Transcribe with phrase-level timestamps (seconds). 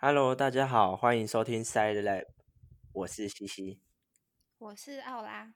[0.00, 2.26] Hello，大家好，欢迎收听 Side Lab，
[2.92, 3.80] 我是西西。
[4.58, 5.52] 我是奥拉。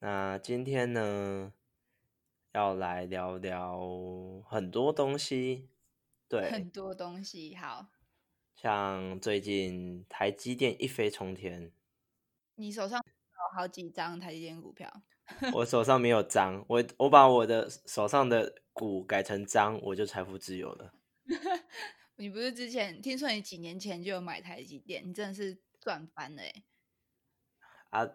[0.00, 1.52] 那今天呢，
[2.50, 3.78] 要来聊聊
[4.44, 5.68] 很多东西，
[6.28, 7.54] 对，很多东西。
[7.54, 7.86] 好，
[8.56, 11.70] 像最近台积电一飞冲天，
[12.56, 14.92] 你手上有好几张台积电股票？
[15.54, 20.92] 我手上没有张，我我把我的手上的股改成张，我就财富自由了。
[22.22, 26.62] 你不是之前听说你几年前就有买台积电，你真的是赚翻了哎！
[27.90, 28.08] 啊，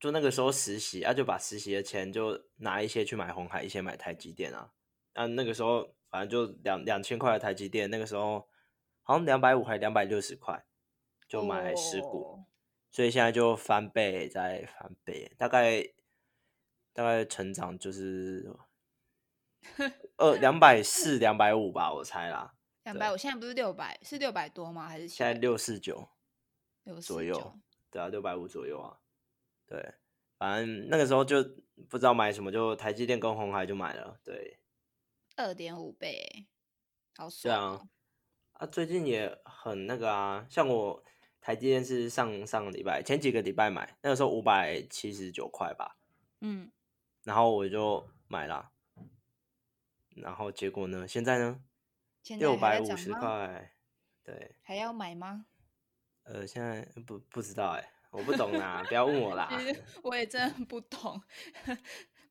[0.00, 4.72] 就那个时候实习啊，就把实习的钱就拿一些去买红海，一些买台积电啊。
[5.12, 8.48] 啊，那个时候反正就两两千块的台积电，那个时候
[9.02, 10.64] 好像两百五还两百六十块，
[11.28, 12.42] 就买十股，
[12.90, 15.84] 所以现在就翻倍再翻倍，大概
[16.92, 18.52] 大概成长就是
[20.18, 22.56] 二两百四两百五吧，我猜啦。
[22.84, 24.88] 两百五，现在不是六百，是六百多吗？
[24.88, 26.08] 还是现在六四九，
[26.84, 27.58] 六左右？
[27.90, 28.98] 对啊，六百五左右啊。
[29.66, 29.94] 对，
[30.36, 31.42] 反正那个时候就
[31.88, 34.18] 不知道买什么，就台积电跟红海就买了。
[34.24, 34.58] 对，
[35.36, 36.46] 二点五倍，
[37.14, 37.42] 好爽。
[37.42, 37.88] 对啊，
[38.54, 41.04] 啊，最近也很那个啊，像我
[41.40, 45.96] 台积电是上上个礼拜前几个礼拜买，那个时候五百七十九块吧。
[46.40, 46.72] 嗯，
[47.22, 48.72] 然后我就买了，
[50.16, 51.06] 然后结果呢？
[51.06, 51.62] 现在呢？
[52.38, 53.72] 六百五十块，
[54.22, 55.46] 对，还要买吗？
[56.24, 59.48] 呃，现在不不知道哎，我不懂啦，不要问我啦。
[60.04, 61.20] 我也真的不懂，
[61.64, 61.76] 不知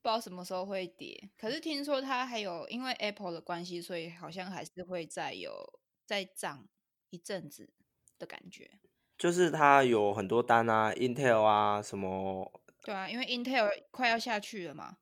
[0.02, 1.30] 道什么时候会跌。
[1.38, 6.68] 可是听说它还有因为 Apple 的关系，所以好像还是会再有再涨
[7.10, 7.74] 一阵子
[8.18, 8.80] 的感觉。
[9.18, 12.62] 就是它有很多单啊，Intel 啊什么。
[12.84, 14.98] 对啊，因为 Intel 快要下去了嘛。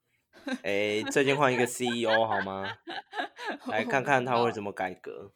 [0.63, 2.77] 哎，最近换一个 CEO 好吗？
[3.67, 5.33] 来看看他会怎么改革。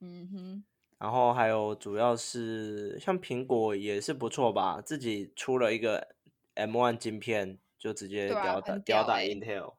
[0.00, 0.64] 嗯哼，
[0.98, 6.14] 然后还有主要是像苹果也是不错吧，自己出了一个
[6.54, 9.74] M1 晶片，就直接吊打吊打 Intel，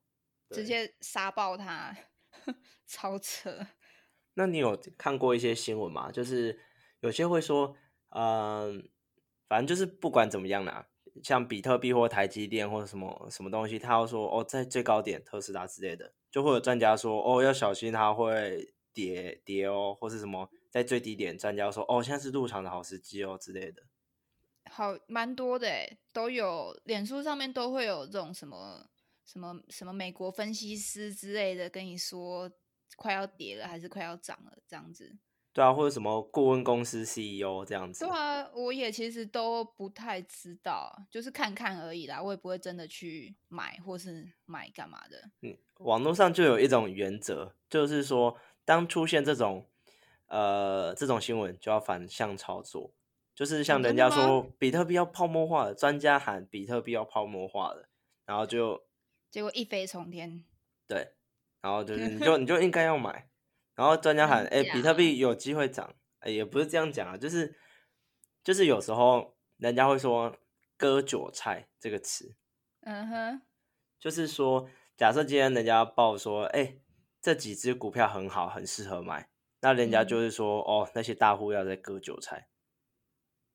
[0.50, 1.96] 直接杀爆它，
[2.86, 3.68] 超扯。
[4.36, 6.12] 那你有看过一些新闻吗？
[6.12, 6.60] 就是
[7.02, 7.76] 有些会说，
[8.10, 8.90] 嗯，
[9.50, 10.88] 反正就是不管怎么样啦。
[11.24, 23.84] 像比特币或台积电或者什么什么东西，他要说哦，在最高点特斯拉之类的，就会有专家说哦，要小心它会跌跌哦，或是什么在最低点，专家说哦，现在是入场的好时机哦之类的。
[24.70, 28.90] 好，蛮多的诶，都有，脸书上面都会有这种什么
[29.26, 32.50] 什么什么美国分析师之类的跟你说
[32.96, 35.18] 快要跌了还是快要涨了这样子。
[35.54, 38.06] 对啊，或者什么顾问公司 CEO 这样子。
[38.06, 42.22] 对啊，我也其实都不太知道，就是看看而已啦。
[42.22, 45.30] 我也不会真的去买或是买干嘛的。
[45.42, 49.66] 嗯，网络上就有一种原则，就是说，当出现这种
[50.28, 52.94] 呃这种新闻，就要反向操作。
[53.36, 57.90] 就是像人家说比特币要泡沫化了，专家喊比特币要泡沫化了，
[58.26, 58.84] 然后就
[59.30, 60.46] 结果一飞冲天。
[60.88, 61.14] 对，
[61.62, 63.31] 然后就是你就 你就应该要买。
[63.82, 67.58] 然后专家喊：“哎，比特币有机会涨。”哎，也不是这样讲啊，就是
[68.44, 70.38] 就是有时候人家会说
[70.78, 72.36] “割韭菜”这个词。
[72.82, 73.42] 嗯哼，
[74.00, 76.76] 就是说，假设今天人家报说：“哎，
[77.20, 79.32] 这几只股票很好，很适合买。”
[79.62, 82.50] 那人家就是说：“哦，那些大户要在割韭菜。”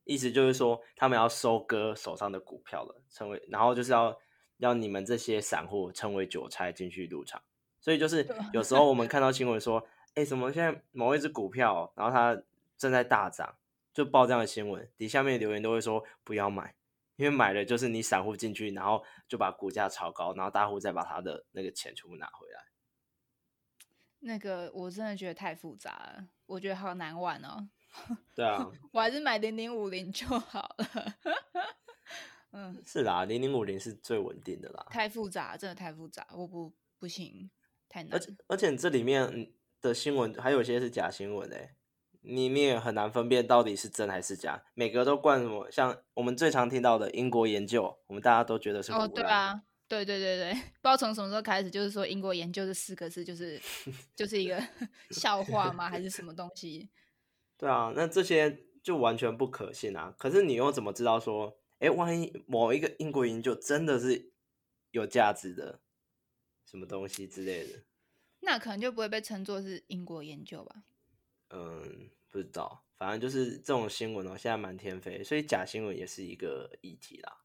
[0.02, 4.18] 意思就是说，他们要收割手上的股票了，成为然后就是要
[4.56, 7.40] 要你们这些散户成为韭菜进去入场。
[7.80, 9.86] 所以就是有时候我们看到新闻说。
[10.16, 10.50] 哎，什么？
[10.50, 12.42] 现在某一只股票，然后它
[12.78, 13.54] 正在大涨，
[13.92, 16.74] 就报这样的新闻，底下面留言都会说不要买，
[17.16, 22.64] 因为买了就是你散户进去，然后就把股价炒高，然后大户再把他的那个钱全部拿回来。
[24.20, 27.68] 那个我真的觉得太复杂了，我觉得好难玩哦。
[28.34, 31.14] 对啊， 我还是买零零五零就好了。
[32.52, 34.86] 嗯，是啦，零零五零是最稳定的啦。
[34.88, 37.50] 太复杂，真的太复杂，我不不行，
[37.86, 38.14] 太难。
[38.14, 39.52] 而且而且这里面。
[39.80, 41.74] 的新闻还有些是假新闻诶，
[42.22, 44.64] 你也很难分辨到底是真还是假。
[44.74, 53.60] 每个都灌什么，像我们最常听到的英国研究，我们大家都觉得是哦，对啊，对对对对， 不知道从什么时候开始，就是说英国研究这四个字就是
[54.16, 54.60] 就是一个
[55.10, 55.88] 笑话吗？
[55.88, 56.88] 还是什么东西？
[57.56, 60.14] 对啊，那这些就完全不可信啊！
[60.18, 64.32] 可是你又怎么知道说，哎，万一某一个英国研究真的是
[64.90, 65.80] 有价值的
[66.68, 67.84] 什么东西之类的？
[68.46, 70.84] 那可能就不会被称作是英国研究吧？
[71.50, 77.40] 嗯，不知道，反正就是这种新闻哦，现在满天飞，所以假新闻也是一个议题啦。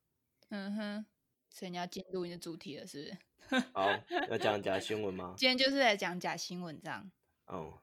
[0.50, 1.06] 嗯哼，
[1.50, 3.18] 所以你要进入你的主题了，是
[3.50, 3.64] 不是？
[3.74, 3.90] 好，
[4.30, 5.34] 要讲假新闻吗？
[5.36, 7.12] 今天就是来讲假新闻这样。
[7.48, 7.82] 哦，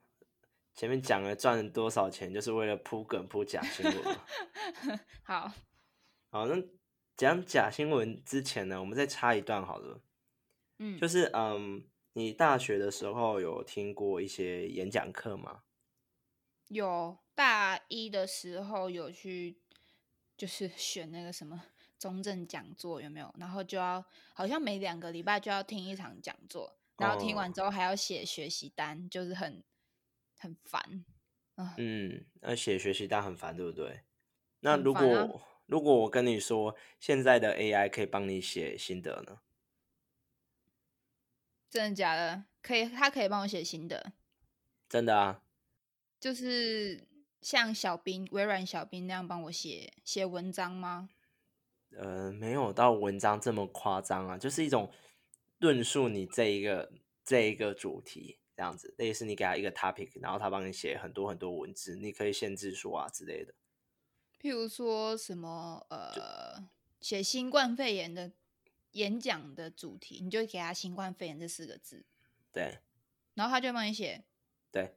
[0.73, 4.19] 前面讲了赚了多少钱，就是为了铺梗铺假新闻。
[5.23, 5.51] 好，
[6.29, 6.55] 好，那
[7.17, 10.01] 讲假新闻之前呢，我们再插一段好了。
[10.77, 11.83] 嗯，就是嗯，
[12.13, 15.63] 你大学的时候有听过一些演讲课吗？
[16.67, 19.57] 有大一的时候有去，
[20.37, 21.63] 就是选那个什么
[21.97, 23.33] 中正讲座有没有？
[23.37, 29.63] 然后就要好像每两个礼拜就要听一场讲座，然后听完之后还要写学习单，就是很
[30.37, 31.03] 很烦
[31.55, 31.73] 啊。
[31.77, 34.01] 嗯，那写学习单很烦，对不对？
[34.59, 39.39] 那如果如果我跟你说，现在的 AI 可以帮你写心得呢？
[41.69, 42.43] 真的假的？
[42.61, 44.13] 可以，他可以帮我写新的。
[44.87, 45.43] 真的啊。
[46.19, 47.07] 就是
[47.41, 51.09] 像小兵、微软小兵那样帮我写写文章吗？
[51.97, 54.91] 呃，没有到文章这么夸张啊，就是一种
[55.59, 56.91] 论述你这一个
[57.23, 63.53] 这一个主题这样子，类似你给他一个 topic，然后他帮你写很多很多文字，你可以限制说啊之类的。
[64.41, 66.69] 譬如说什么呃，
[66.99, 68.31] 写新冠肺炎的
[68.91, 72.05] 演讲的主题，你就给他“新冠肺炎”这四个字，
[72.51, 72.79] 对，
[73.33, 74.23] 然后他就帮你写，
[74.71, 74.95] 对。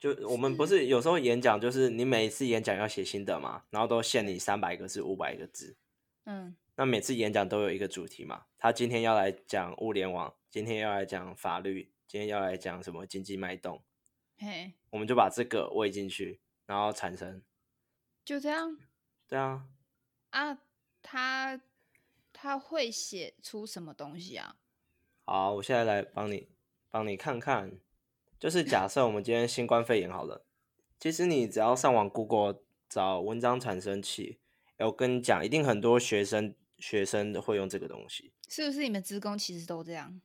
[0.00, 5.76] 就我们不是有时候演讲，就是你每一次演讲要写心得嘛，然后都限你三百个字、五百个字。
[6.24, 13.82] 嗯，那每次演讲都有一个主题嘛，他今天要来讲物联网，今天要来讲法律，今天要来讲什么经济脉动。
[14.36, 17.40] 嘿，我们就把这个喂进去，然后产生。
[18.26, 18.76] 就这样。
[19.26, 19.66] 对啊。
[20.30, 20.58] 啊，
[21.00, 21.58] 他
[22.44, 24.56] 他会写出什么东西啊？
[25.24, 26.50] 好，我现在来帮你
[26.90, 27.78] 帮你看看。
[28.38, 30.44] 就是假设我们今天新冠肺炎好了，
[31.00, 34.40] 其实你只要上网 Google 找文章产生器，
[34.76, 38.34] 我跟你讲，一定很多学生学生会用这个东西。
[38.50, 40.20] 是不是你们职工其实都这样？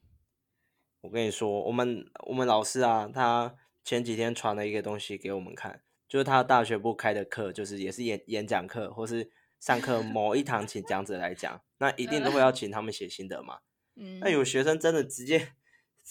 [0.99, 3.55] 我跟你说，我们我们老师啊，他
[3.85, 9.31] 前几天传了一个东西给我们看，就是他大学部开的课，就是也是演演讲课，或是
[9.61, 13.59] 上课某一堂请讲者来讲，那一定都会要请他们写心得嘛。
[13.95, 15.53] 嗯，那有学生真的直接。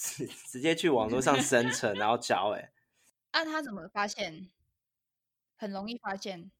[0.00, 2.70] 直直接去网络上生成，然后教哎，
[3.32, 4.48] 那他怎么发现？
[5.56, 6.52] 很容易发现，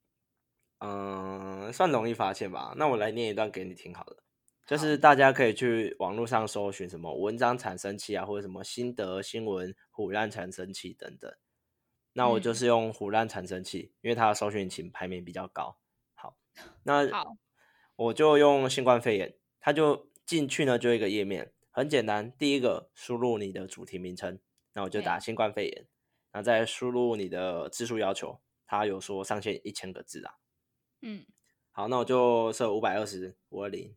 [0.81, 2.75] 嗯，算容易发现吧。
[2.77, 4.25] 那我来念一段给你听好了，
[4.67, 11.33] 就是大家可以去网络上搜寻什么文章产生器啊，或者什么心得新闻、虎烂产生器等等。
[12.15, 15.79] 那我就是用虎烂产生器，因为它的搜寻引擎排名比较高。
[16.15, 16.37] 好，
[16.83, 17.37] 那好，
[17.99, 21.53] 我就用新冠肺炎，它就进去呢，就一个页面。
[21.73, 24.39] 很简单，第一个输入你的主题名称，
[24.73, 25.87] 那我就打新冠肺炎，
[26.31, 30.39] 然后再输入你的字数要求，它有说上限一千个字啊。
[31.03, 31.27] 嗯，
[31.73, 33.97] 好，那我就设五百二十五二零，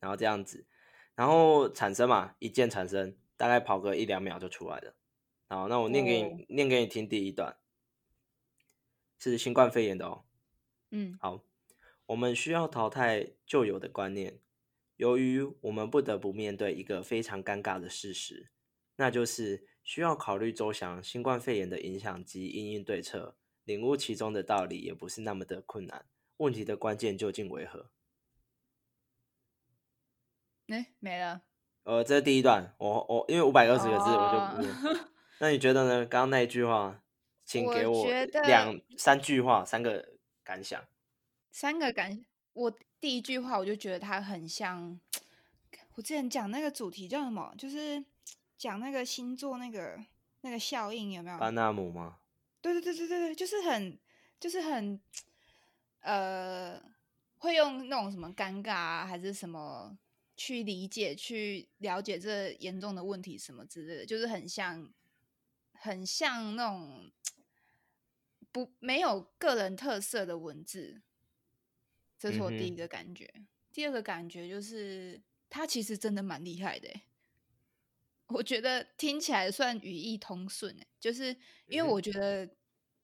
[0.00, 0.66] 然后这样子，
[1.14, 4.94] 然后产生嘛，一键产生，大概跑个一两秒就出来了。
[5.48, 7.56] 好，那我念给你念给你听，第一段
[9.20, 10.24] 是新冠肺炎的哦。
[10.90, 11.40] 嗯，好，
[12.06, 14.40] 我们需要淘汰旧有的观念。
[14.96, 18.50] 由于我们不得不面对一个非常尴尬的事实，
[18.96, 26.06] 那就是需要考虑周详新冠肺炎的影响及因应对策，领悟其中的道理也不是那么的困难。
[26.36, 27.90] 问题的关键究竟为何？
[30.68, 31.42] 哎，没了。
[31.82, 35.08] 呃，这是第一段，我我因为五百二十个字，我就不。
[35.40, 36.06] 那你觉得呢？
[36.06, 37.02] 刚刚那一句话，
[37.44, 38.06] 请给我
[38.46, 40.14] 两三句话，三个
[40.44, 40.82] 感想。
[41.54, 42.76] 三个感，我。
[43.00, 44.98] 第一句话我就觉得它很像，
[45.94, 47.54] 我之前讲那个主题叫什么？
[47.58, 48.02] 就是
[48.56, 50.02] 讲那个星座那个
[50.40, 51.38] 那个效应有没有？
[51.38, 52.16] 班纳姆吗？
[52.62, 53.98] 对对对对对对，就是很
[54.40, 54.98] 就是很
[56.00, 56.82] 呃，
[57.36, 59.94] 会用那种什么尴尬啊，还是什么
[60.34, 64.90] 去理解、去了解这严重的问题什么之类的，就是很像
[65.74, 67.12] 很像那种
[68.50, 71.02] 不没有个人特色的文字。
[72.24, 73.30] 这是我第一个感觉，
[73.70, 76.88] 第二个感觉就是他其实真的蛮厉害的，
[78.28, 82.48] 我觉得听起来算语义通顺，就是因为我觉得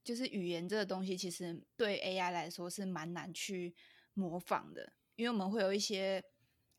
[0.03, 3.75] 就是语言这个东西其实对 AI 来说是蛮难去
[4.15, 6.25] 模仿的，因为我们会有一些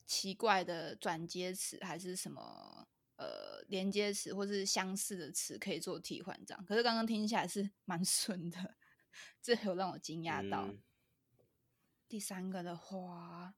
[0.07, 6.65] 奇怪的转接词还是什么呃连接词或是相似的词可以做替换，这样。
[6.65, 8.77] 可是刚刚听起来是蛮 顺的，
[9.43, 10.73] 这有让我惊讶到。
[12.11, 13.53] 第三个的话，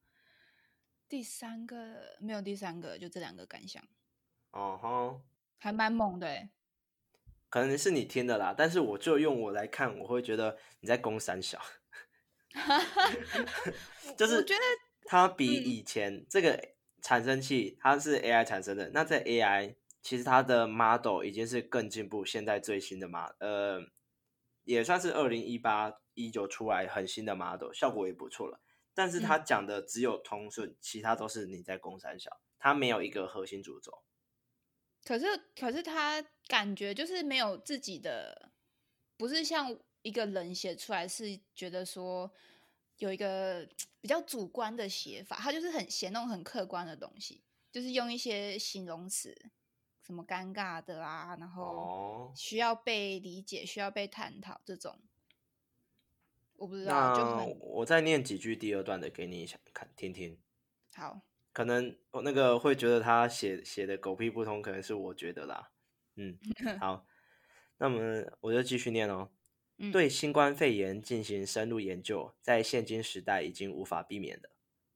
[1.10, 3.84] 第三个没有第三个，就这两个感想。
[4.52, 5.22] 哦吼，
[5.58, 6.50] 还蛮猛的。
[7.50, 11.60] 可能是你听的啦，但是我就用我来看，我会觉得你在攻三小。
[14.16, 14.62] 就是觉得
[15.06, 23.82] 它比以前这个产生器，它是 AI 产生的，那在 AI 其实它的 model 已经是更进步，现在最新的 model，呃，
[24.64, 28.62] 也算是二零一八一九出来很新的 model，效果也不错了。
[28.93, 34.03] 但是他讲的只有通顺，其他都是你在攻三小，他没有一个核心主轴。
[35.03, 38.51] 可是，可是他感觉就是没有自己的，
[39.17, 42.32] 不是像一个人写出来，是觉得说
[42.98, 43.67] 有一个
[44.00, 49.51] 比较主观的写法，他就是很写那种很客观的东西，就是用一些形容词。
[50.05, 55.00] 什么尴尬的啊，然后需要被理解，需要被探讨这种，
[56.63, 57.13] 我不知道。
[57.13, 60.39] 那我再念几句第二段的给你想看听听。
[60.96, 65.72] 好，可能我那个会觉得他写写的狗屁不通，可能是我觉得啦。
[66.15, 66.38] 嗯，
[66.79, 67.05] 好，
[67.79, 69.29] 那么我就继续念哦。
[69.91, 74.51] 对新冠肺炎进行深入研究，在现今时代已经无法避免的。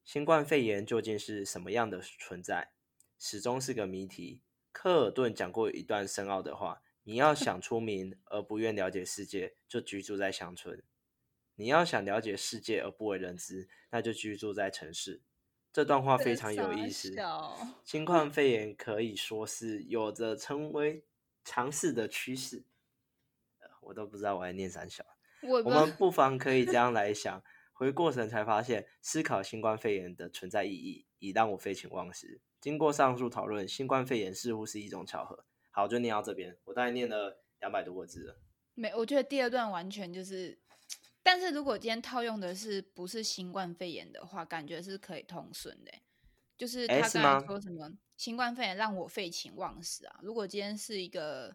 [0.05, 2.71] 新冠肺炎究竟是什么样的存在，
[3.19, 4.41] 始终是个谜题。
[4.71, 10.77] 科尔顿讲过一段深奥的话：“你要想出名而不愿了解世界，就居住在乡村；
[11.57, 15.21] 你要想了解世界而不为人知，那就居住在城市。”
[15.73, 17.13] 这段话非常有意思。
[17.83, 21.03] 新冠肺炎可以说是有着成为
[21.43, 22.63] 尝试的趋势。
[23.81, 25.05] 我都不知道我在念三小。
[25.43, 32.41] 我们不妨可以这样来想：回过神才发现，思考新冠肺炎的存在意义，已让我废寝忘食。
[32.59, 35.45] 经过上述讨论，新冠肺炎似乎是一种巧合。
[35.69, 38.39] 好，就念到这边，我大概念了两百多个字了。
[38.73, 40.57] 没，我觉得第二段完全就是，
[41.27, 45.91] 但是如果今天套用的是不是新冠肺炎的话，感觉是可以通顺的。
[46.57, 50.21] 就是他刚才说什么新冠肺炎让我废寝忘食啊？
[50.23, 51.53] 如果今天是一个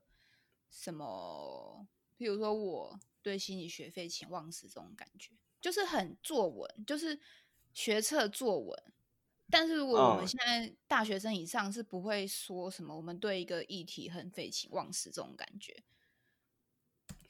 [0.71, 1.87] 什么，
[2.19, 7.19] 譬如说我对心理学废寝忘食这种感觉，就是很作文，就是
[7.73, 8.79] 学测作文。
[9.49, 15.83] 但是如果我们现在大学生以上是不会说什么，我们对一个议题很废寝忘食这种感觉。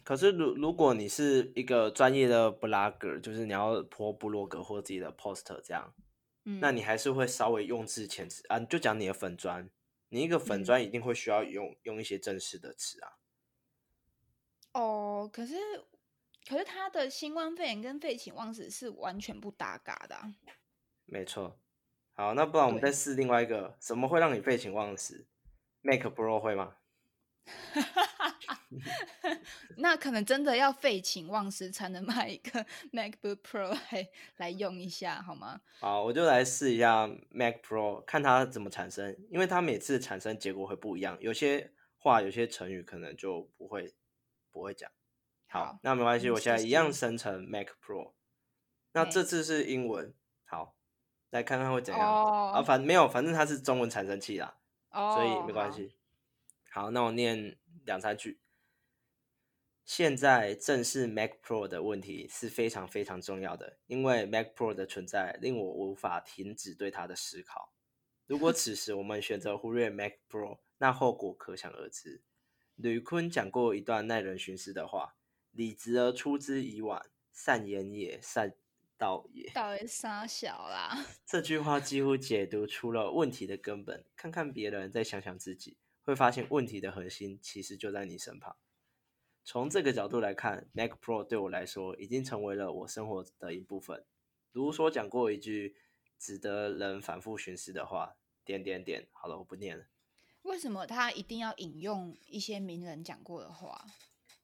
[0.04, 5.94] 可是如如果你是一个专业的 blogger，就是你要破部落格或自己的 post 这样，
[6.44, 8.59] 嗯那你还是会稍微用字遣词啊。
[8.61, 9.71] 就讲你的粉砖，
[10.09, 13.18] 你一个粉砖一定会需要用用一些正式的词啊。
[14.73, 15.54] 哦，可是
[16.49, 20.16] 可是他的新冠肺炎跟废寝忘食是完全不搭嘎的。
[21.04, 21.59] 没错。
[22.14, 25.26] 好，那不然我们再试另外一个，什么会让你废寝忘食
[25.80, 26.76] ？Mac Pro 会吗？
[29.76, 35.61] 那可能真的要废寝忘食才能买一个 MacBook Pro 来来用一下，好吗？
[35.80, 43.92] 好，我就来试一下 Mac Pro，看它怎么产生，因为它每次产生结果会不一样，有些话、有些成语可能就不会
[44.50, 44.90] 不会讲。
[45.49, 48.12] 好，那没关系，我现在一样生成 Mac Pro。
[48.92, 50.76] 那这次是英文，好。
[51.30, 52.62] 来看看会怎样啊？
[52.62, 54.54] 反没有，反正它是中文产生器啦，
[54.90, 55.94] 所以没关系。
[56.75, 58.41] 好，那我念两三句。
[59.85, 67.75] 现在正是 Mac Pro 的问题是非常非常重要的，因为 Mac Pro 的存在令我无法停止对它的思考。
[68.26, 72.23] 如果 此时我们选择忽略 Mac Pro，那后果可想而知。
[72.76, 75.17] 吕坤讲过一段耐人寻思的话
[75.52, 78.55] ：“理直而出之以晚，善言也善。”
[78.97, 81.05] 道也，道也傻小啦。
[81.26, 84.07] 这句话几乎解读出了问题的根本。
[84.14, 88.56] 看看别人，再想想自己，会发现问题的核心其实就在你身旁。
[89.44, 94.04] 从这个角度来看，Mac Pro 对我来说已经成为了我生活的一部分。
[94.52, 95.76] 如说讲过一句
[96.18, 99.09] 值得人反复寻思的话：点点点。
[99.12, 99.87] 好了，我不念了。
[100.42, 103.85] 为什么他一定要引用一些名人讲过的话？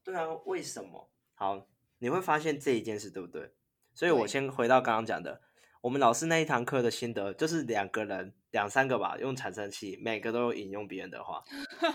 [0.03, 1.09] 对啊，为什么？
[1.35, 1.67] 好，
[1.99, 3.53] 你会发现这一件事，对不对？
[3.93, 5.41] 所以我先回到刚刚讲的，
[5.81, 11.43] 我们老师那一堂课的心得，就是两个人、两三个吧，用产生器，每个都有引用别人的话，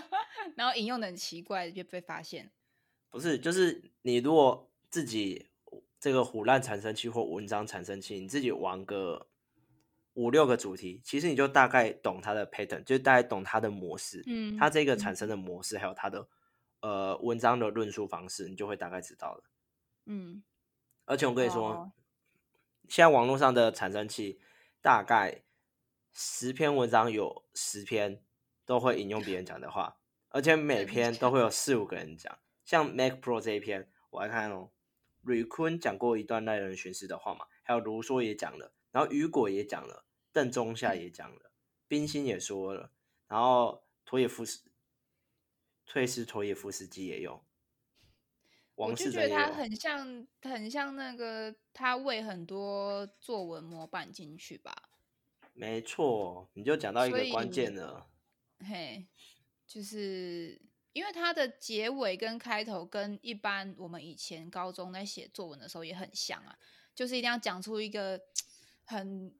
[0.57, 2.51] 然后引用的很奇怪，就被发现。
[3.11, 5.49] 不是，就是你如果自己
[5.99, 9.27] 这个虎烂产生器或文章产生器，你自己玩个
[10.13, 16.27] 五六个主题，其实你就大概懂它的 pattern，就大概懂它的模式，嗯，它这个产生的模式，还有它的
[16.81, 19.43] 呃文章的论述方式，你就会大概知道了，
[20.05, 20.43] 嗯。
[21.07, 21.91] 而且我跟你说，
[22.89, 24.39] 现在网络上的产生器
[24.81, 25.43] 大概
[26.13, 28.23] 十篇文章有十篇
[28.65, 29.97] 都会引用别人讲的话，
[30.29, 32.39] 而且每篇都会有四五个人讲。
[32.63, 34.71] 像 Mac Pro 这一篇，我来看哦，
[35.21, 41.51] 吕坤讲过一段耐人寻思的话嘛，还有卢梭也讲了，然后雨果也讲了，邓中夏也讲了，
[41.87, 42.91] 冰心也说了，
[43.27, 44.63] 然后托耶夫斯、
[45.85, 47.43] 退斯托耶夫斯基也用。
[48.75, 54.75] 我就觉得他很像，很像那个他喂很多作文模板进去吧。
[55.53, 58.07] 没错，你就讲到一个关键了。
[58.59, 59.07] 嘿，
[59.65, 66.57] 就是因为它的结尾跟开头跟一般我们以前高中在写作文的时候也很像啊，
[66.93, 68.19] 就是一定要讲出一个
[68.83, 69.33] 很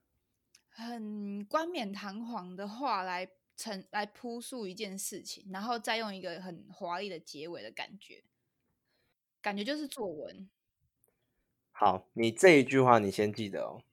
[0.69, 8.23] 很冠冕堂皇的话来陈来铺述一件事情，然后再用一个很华丽的结尾的感觉，
[9.45, 10.49] 感觉就是作文。
[11.71, 13.83] 好，你这一句话你先记得哦。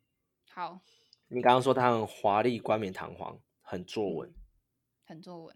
[0.51, 0.81] 好，
[1.29, 4.33] 你刚刚说它很华丽、冠冕堂皇，很作文，
[5.05, 5.55] 很作文。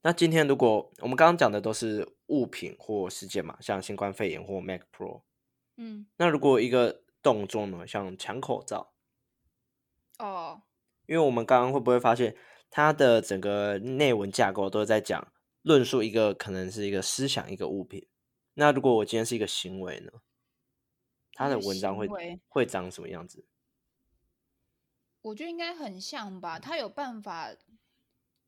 [0.00, 5.20] 那今天如果我们刚刚讲的都是物品或事件嘛，像新冠肺炎或 Mac Pro，
[5.76, 8.94] 嗯，那如果一个动作呢，像抢口罩，
[10.18, 10.62] 哦，
[11.04, 12.34] 因为我们刚刚会不会发现
[12.70, 18.06] 它的整个内文架构都在讲论述一个可能是一个思想一个物品，
[18.54, 20.12] 那如果我今天是一个行为呢，
[21.32, 22.08] 他的文章会
[22.48, 23.44] 会长什么样子？
[25.22, 27.54] 我觉得应该很像吧，他有办法。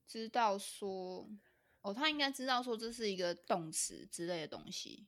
[0.04, 1.26] 知道说，
[1.80, 5.06] 哦，他应该知道说这是一个动词之类的东西。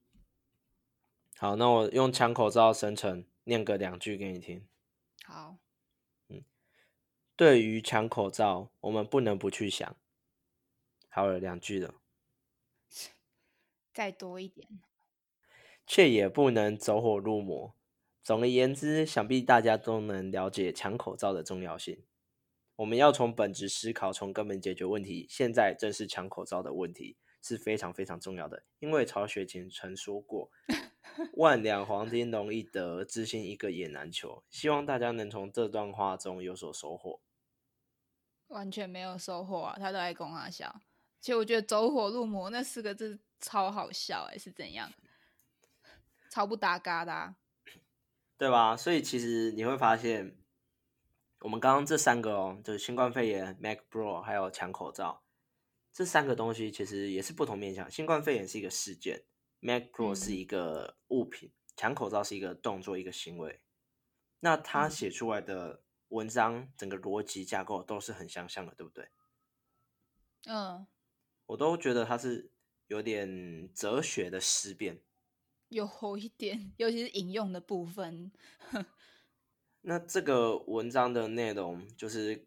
[1.37, 4.67] 好，那我用抢口罩生成念个两句给你听。
[5.27, 5.59] 好，
[6.29, 6.43] 嗯，
[7.37, 9.95] 对于抢口罩，我们不能不去想。
[11.11, 11.95] 好了，两句了，
[13.95, 14.69] 再多一点，
[15.87, 17.75] 却也不能走火入魔。
[18.25, 22.03] 总而言之，想必大家都能了解抢口罩的重要性。
[22.77, 25.27] 我们要从本质思考，从根本解决问题。
[25.31, 30.51] 现在正是抢口罩的问题是非常非常重要的，因为曹雪芹曾说过：
[31.39, 37.21] “万两黄金容易得，知心一个也难求。”希望大家能从这段话中有所收获。
[38.49, 39.77] 完全没有收获啊！
[39.79, 40.81] 他都在跟我笑。
[41.25, 44.93] 其实我觉得“走火入魔”那四个字超好笑，哎，是怎样？
[46.29, 47.35] 超不搭嘎的，
[48.37, 48.77] 对吧？
[48.77, 50.37] 所以其实你会发现。
[51.41, 55.23] 我们刚刚这三个哦，就是新冠肺炎、Mac Pro 还有抢口罩，
[55.95, 57.91] 这三个东西其实也是不同面向。
[57.91, 59.25] 新冠肺炎是一个事件
[59.61, 63.63] ，Mac Pro 是一个物品，抢口罩是一个动作、一个行为。
[64.41, 69.09] 那他写出来的文章，整个逻辑架构都是很相像的，对不对？
[70.47, 70.87] 嗯，
[71.47, 72.51] 我都觉得它是
[72.87, 75.01] 有点哲学的思辨，
[75.69, 78.33] 有一点，尤其是引用的部分。
[79.83, 82.47] 那这个文章的内容就是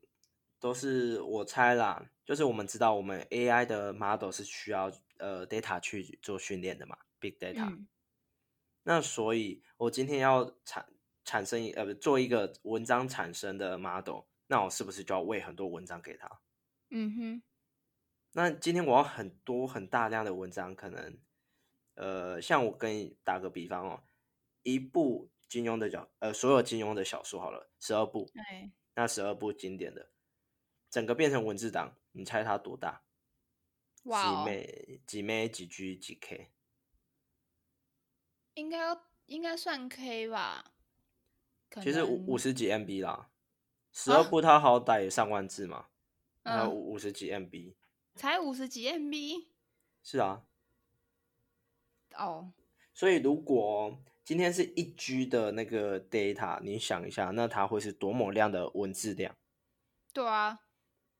[0.59, 7.85] 都是我猜啦，就是我们知道我们 AI 的 model 是需要呃 data 去做训练的嘛，big data。
[8.83, 10.91] 那所以我今天要产
[11.23, 16.41] 产生一呃做一个文章产生的 model，那我是不是就要喂很多文章给他？
[16.89, 17.41] 嗯哼。
[18.37, 21.17] 那今天我要很多很大量的文章，可能
[21.95, 24.03] 呃像我跟你打个比方哦，
[24.61, 25.29] 一部。
[25.49, 30.11] 金庸的小呃，所有金庸的小说好了，十二部，对那十二部经典的，
[30.89, 33.01] 整个变成文字档，你猜它多大？
[34.03, 36.51] 哇，几枚几枚几 G 几 K？
[38.55, 40.73] 应该要应该算 K 吧？
[41.81, 43.29] 其实五五十几 MB 啦，
[43.93, 45.87] 十二部它好歹也上万字嘛，
[46.43, 47.73] 还有五十几 MB，
[48.17, 49.47] 才五十几 MB？
[50.01, 50.43] 是啊，
[52.15, 52.51] 哦，
[52.93, 54.03] 所以如果。
[54.27, 59.37] 今天是一 G 的那个 data，你想一下，那它会是多么量的文字量？
[60.11, 60.59] 对啊。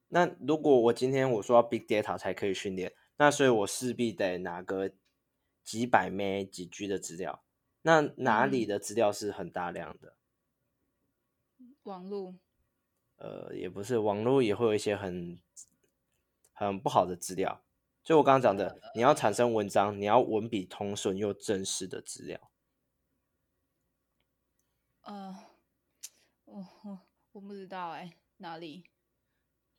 [0.09, 4.91] 那如果我今天我说要 big data 才可以训练，那所以我势必得拿个
[5.63, 7.45] 几百 M 几 G 的资料。
[7.83, 10.17] 那哪里的资料是很大量的？
[11.83, 12.35] 网络。
[13.15, 15.39] 呃，也不是，网络也会有一些很
[16.57, 17.63] 很不好的资料。
[18.03, 22.51] 就我刚刚讲的，你要产生文章，你要文笔通顺又正式的资料。
[25.01, 25.37] 呃，
[26.45, 26.99] 我我
[27.33, 28.85] 我不知道哎，哪里？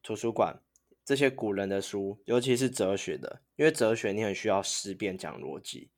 [0.02, 0.62] 图书馆
[1.04, 5.90] 这些古人的书，尤其是哲学的，因为哲学你很需要思辨讲逻辑。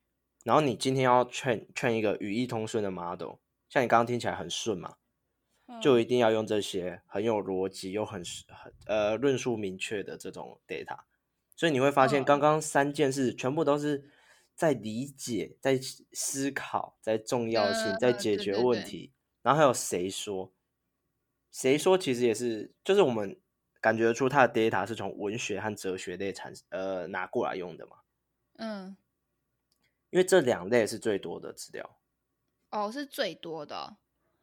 [0.42, 3.34] 然后你今天要劝劝一个语义通顺的 model，
[3.68, 4.96] 像你刚刚听起来很顺嘛，
[5.80, 10.98] 就一定要用这些很有逻辑又很很呃论述明确的这种 data。
[11.54, 14.10] 所以你会发现，刚刚三件事全部都是
[14.54, 15.78] 在理解、在
[16.12, 19.12] 思考、在重要性、在解决问题。
[19.42, 20.52] 然后还有谁说？
[21.50, 23.38] 谁说其实也是，就是我们
[23.80, 27.96] 感觉出它的 data 是从文学和哲学类产呃拿过来用的嘛？
[28.56, 28.96] 嗯，
[30.10, 31.98] 因为这两类是最多的资料。
[32.70, 33.96] 哦，是最多的。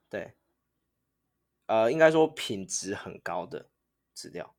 [0.10, 0.36] 对。
[1.68, 3.70] 呃，应该说品质很高的
[4.14, 4.56] 资料。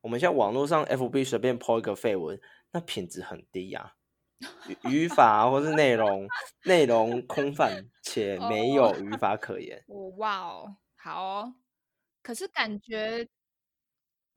[0.00, 2.40] 我们现在网络上 FB 随便 po 一个废文，
[2.70, 3.94] 那品质很低呀。
[4.84, 6.28] 语法或是内容，
[6.64, 9.84] 内容空泛且没有语法可言。
[10.18, 11.52] 哇哦，好，
[12.22, 13.28] 可是感觉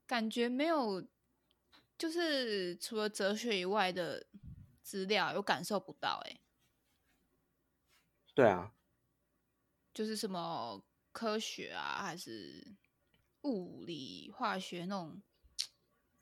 [0.08, 1.08] 感觉没有
[1.98, 4.26] 就是除了哲学以外的
[4.82, 6.42] 资料，有感受不到哎。
[8.36, 8.72] 对啊，
[9.94, 10.82] 就是什么
[11.12, 12.76] 科学啊，还是
[13.42, 15.22] 物理、化学那种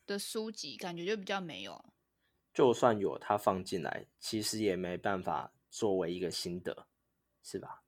[0.06, 1.94] 的书籍，感觉就比较没有。
[2.54, 6.88] 就算有，它放进来，其实也没办法作为一个心得，
[7.44, 7.84] 是吧？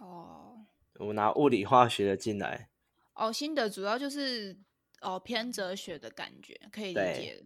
[0.00, 2.70] 哦，我拿物理化学的进来，
[3.14, 4.58] 哦，心得主要就是
[5.02, 7.44] 哦偏哲学的感觉，可以理解。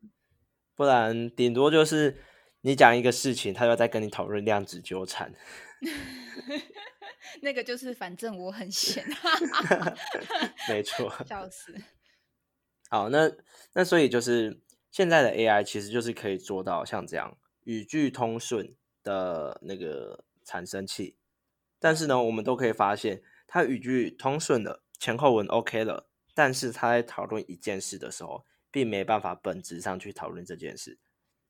[0.77, 2.23] 不然顶多就是
[2.61, 5.35] 你讲一个事情，他要再跟你讨论量子纠缠。
[7.41, 9.05] 那个就是反正我很闲，
[10.69, 11.75] 没错， 笑死。
[12.89, 13.31] 好，那
[13.73, 14.61] 那所以就是
[14.91, 21.17] 现在的 AI 其实就是可以做到像这样语句通顺的那个产生器，
[21.79, 30.99] 但是呢，我们都可以发现，它语句通顺了，前后文 OK 了，但是它在讨论一件事的时候，并没办法本质上去讨论这件事，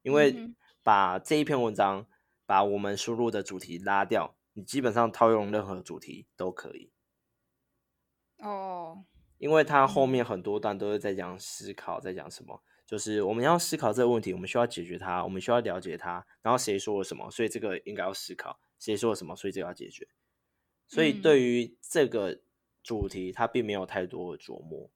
[0.02, 0.50] 因为
[0.82, 2.06] 把这一篇文章。
[2.46, 6.90] 把我们输入的主题拉掉，你基本上套用任何主题都可以。
[8.38, 9.04] 哦，
[9.38, 20.08] 因为它后面很多段都是在讲思考，在讲什么，就是我们要思考这个问题，我们需要解决它，我们需要了解它，然后谁说了什么，所以这个应该要思考，谁说了什么，所以这个要解决。
[20.88, 22.42] 所以对于这个
[22.82, 24.90] 主题，它并没有太多的琢磨，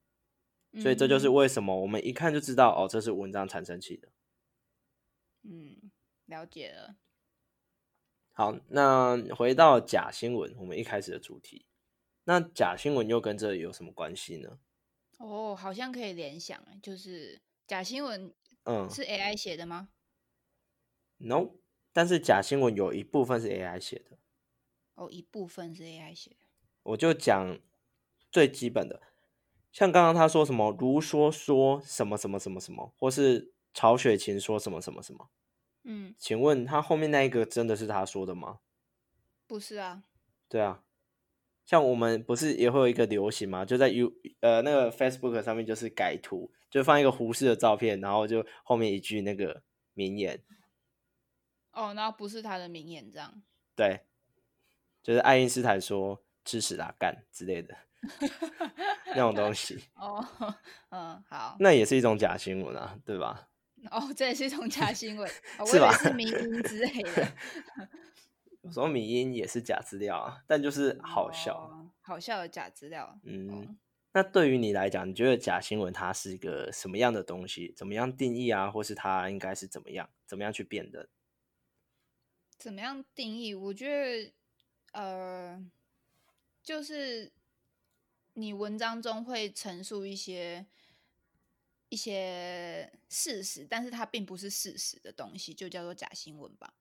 [0.82, 4.08] 所以这就是为什么我们一看就知道，哦，这是文章产生器的。
[5.42, 5.90] 嗯，
[6.26, 6.96] 了解了。
[8.38, 11.66] 好，那回到假新闻，我们一开始的主题，
[12.22, 14.60] 那假新闻又跟这有什么关系呢？
[15.16, 19.88] 哦，好像可以联想，就是假新闻，嗯，是 AI 写的吗
[21.16, 21.54] ？No，
[21.92, 24.18] 但是假新闻有一部分是 AI 写的。
[24.94, 26.46] 哦，一部分是 AI 写的。
[26.84, 27.58] 我就讲
[28.30, 29.02] 最基本的，
[29.72, 35.28] 像刚刚他说什么，如说说什么什么什么什么，或是曹雪芹说什么什么什么。
[35.90, 38.60] 嗯，请问他后面那一个真的是他说的吗？
[39.46, 40.02] 不是啊。
[40.46, 40.84] 对啊，
[41.64, 43.64] 像我们不是也会有一个流行嘛？
[43.64, 49.62] 就在 U 呃那个 Facebook 上面，就是改图，就放一个胡适的照片，然后就后面一句那个
[49.94, 50.44] 名言。
[51.72, 53.42] 哦，那不是他的名言，这样。
[53.74, 54.00] 对，
[55.02, 57.74] 就是爱因斯坦说“吃屎啦干”之类的
[59.16, 59.88] 那种东西。
[59.94, 60.22] 哦，
[60.90, 61.56] 嗯，好。
[61.58, 63.47] 那也是一种假新闻啊，对吧？
[63.90, 67.32] 哦，这也是一种假新闻，我以为是迷 音之类的。
[68.62, 73.18] 有时候迷音也是假资料啊，但就是好笑，好笑的假资料。
[73.22, 73.78] 嗯，
[74.12, 77.72] 那对于你来讲，你觉得假新闻它是一个什么样的东西？
[77.76, 78.70] 怎么样定义啊？
[78.70, 80.10] 或是它应该是怎么样？
[80.26, 81.08] 怎么样去辨认？
[82.58, 83.54] 怎么样定义？
[83.54, 84.32] 我觉得，
[84.92, 85.64] 呃，
[86.62, 87.32] 就是
[88.34, 90.66] 你文章中会陈述一些。
[91.88, 96.74] 一些事实，但是它并不是事实的东西，就叫做假新闻吧。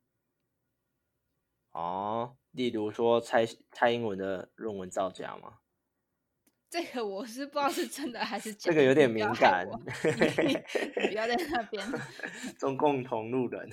[1.71, 5.59] 哦，例如说蔡蔡英文的论文造假吗？
[6.69, 8.69] 这个我是不知道是真的还是假。
[8.69, 11.81] 这个有点敏感， 不要在那边。
[12.59, 13.69] 中共同路人。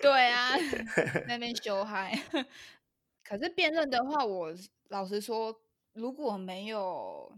[0.00, 0.56] 对啊，
[1.28, 2.18] 那边修嗨。
[3.22, 4.54] 可是辩论的话，我
[4.88, 5.60] 老实说，
[5.92, 7.30] 如果没有。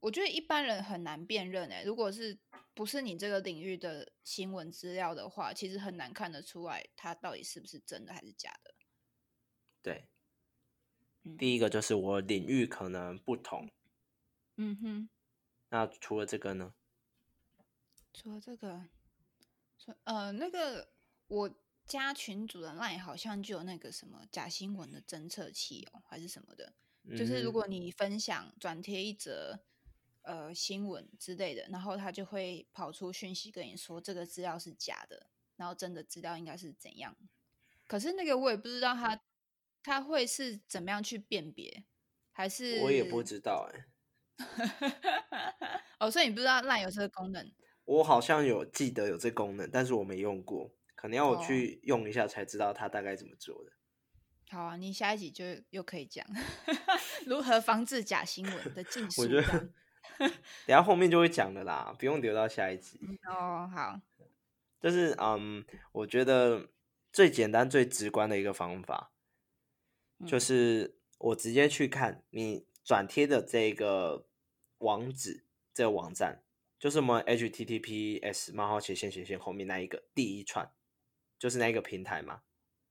[0.00, 2.38] 我觉得一般人很难辨认诶，如果是
[2.72, 8.74] 不是你这个领域的新闻资料的话，其实很难看得出来它到底是不是真的还是假的。
[9.82, 10.08] 对，
[11.36, 13.68] 第一个就是我领域可能不同。
[14.56, 15.08] 嗯哼。
[15.70, 16.74] 那除了这个呢？
[18.14, 18.88] 除了这个，
[20.04, 20.92] 呃，那个
[21.26, 21.50] 我
[21.84, 26.74] 加群主的 line 好像就有那个什么假新闻的侦测器哦，还是什么的，
[27.16, 29.64] 就是如果你分享转贴一则。
[30.28, 37.16] 呃，新闻之类的，然后他就会跑出讯息跟你说这个资料是假的，然后真的资料应该是怎样。
[37.86, 39.18] 可是那个我也不知道他
[39.82, 41.82] 他会是怎么样去辨别，
[42.30, 43.86] 还是我也不知道哎。
[45.98, 47.50] 哦，所以你不知道烂有这个功能？
[47.86, 53.72] 我好像有记得有这功能，但是我没用过，可能要我去用一下才知道它大概怎么做的。
[54.50, 56.26] 好啊，你下一集就又可以讲
[57.24, 59.22] 如何防治假新闻的 技术。
[60.18, 60.30] 等
[60.66, 62.98] 下后面就会讲的啦，不用留到下一集。
[63.26, 64.00] 哦，好，
[64.80, 66.68] 就是嗯，我觉得
[67.12, 69.12] 最简单、最直观的一个方法，
[70.26, 74.26] 就是我直接去看你转贴的这个
[74.78, 76.42] 网址，这个网站，
[76.78, 80.72] 就是我们 HTTPS 冒号斜线斜线后面那一个第一串，
[81.38, 82.42] 就是那个平台嘛。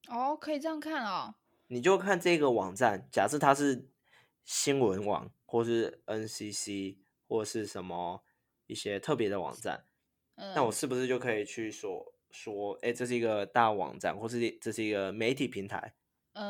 [0.08, 1.36] 哦，可以这样看哦。
[1.67, 3.89] 你就看这个网站，假设它是
[4.45, 6.99] 新闻网或是 NCC。
[7.27, 8.23] 或是什么
[8.65, 9.85] 一些特别的网站，
[10.35, 15.95] 那我是不是就可以去说说，哎，这是一个大网站，或是这是一个媒体平台，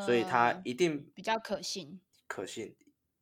[0.04, 2.76] 所以它一定比较可信，可信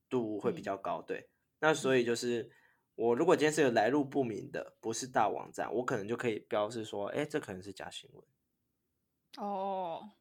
[0.08, 1.00] 度会比较高。
[1.02, 1.28] 对，
[1.60, 2.50] 那所以就是
[2.94, 8.24] 我如果今天是有来路不明的，不是大网站，我可能就可以标示说，哎，这可能是假新闻。
[9.38, 10.12] 哦，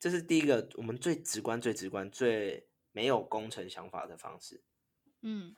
[0.00, 4.62] 这是第一个我们最直观、最直观、最没有工程想法的方式。
[5.20, 5.56] 嗯。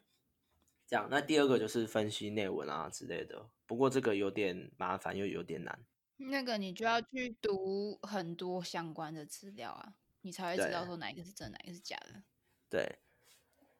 [0.86, 5.78] 这样，那第二个就是分析内文啊之类的，不过这个有点麻烦又有点难。
[6.16, 12.22] 那个你就要去读很多相关的资料啊，你才会知道说哪一个是真，哪一个是假的。
[12.70, 12.98] 对，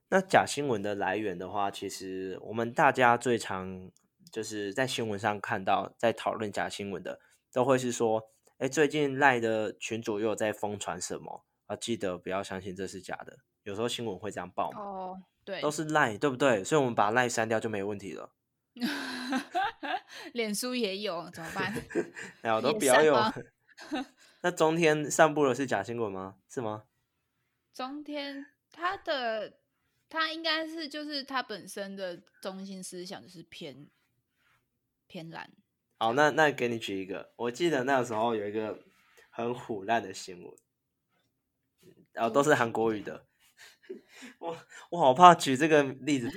[0.09, 3.91] 那假新闻的来源的话，其实我们大家最常
[4.33, 7.21] 就是在新闻上看到在讨论假新闻的，
[7.53, 11.77] 都会是说，哎，最近赖的群主又在疯传什么啊？
[11.77, 13.39] 记得不要相信这是假的。
[13.63, 14.81] 有时候新闻会这样报嘛。
[14.81, 15.23] 哦。
[15.45, 16.65] 对，都是赖，对不对？
[16.65, 18.33] 所以我们把赖删掉就没问题了。
[20.33, 21.73] 脸书也有，怎么办？
[22.43, 23.15] 哎，我都不要有。
[24.41, 26.37] 那中天散布的是假新闻吗？
[26.49, 26.85] 是吗？
[27.73, 29.59] 中天他的
[30.09, 33.89] 他应该是就是他本身的中心思想就是偏
[35.07, 35.51] 偏蓝。
[35.99, 38.83] 好，那那给你举一个，我记得那个时候有一个
[39.31, 40.55] 很虎烂的新闻，
[42.13, 43.27] 然后都是韩国语的。
[44.39, 44.57] 我
[44.91, 46.31] 我好怕举这个例子，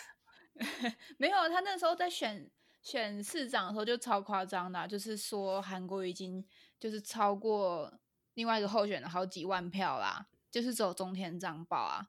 [1.16, 2.50] 没有，他那时候在选
[2.82, 6.44] 选市长的时候就超夸张的，就是说韩国已经
[6.78, 7.92] 就是超过
[8.34, 12.08] 另外一个候选的好几万票啦，就是走中天账报啊。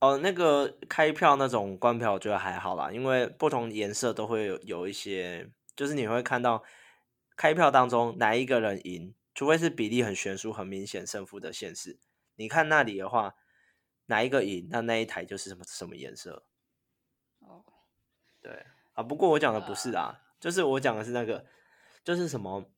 [0.00, 6.62] 哦，那个开票那种官票我觉得还好啦，因为不同颜色都会有有一些，就是你会看到
[7.36, 11.98] 开票当中哪一个人赢，除非是比例很悬殊、很明显胜负的现实，
[12.36, 13.34] 你看那里的话。
[14.12, 16.44] 哪一个赢，那那一台就是什么什么颜色。
[17.38, 17.64] 哦，
[18.42, 21.46] 对啊，不过我讲的不是啊，就是我讲的是那个，
[22.04, 22.70] 就是什么，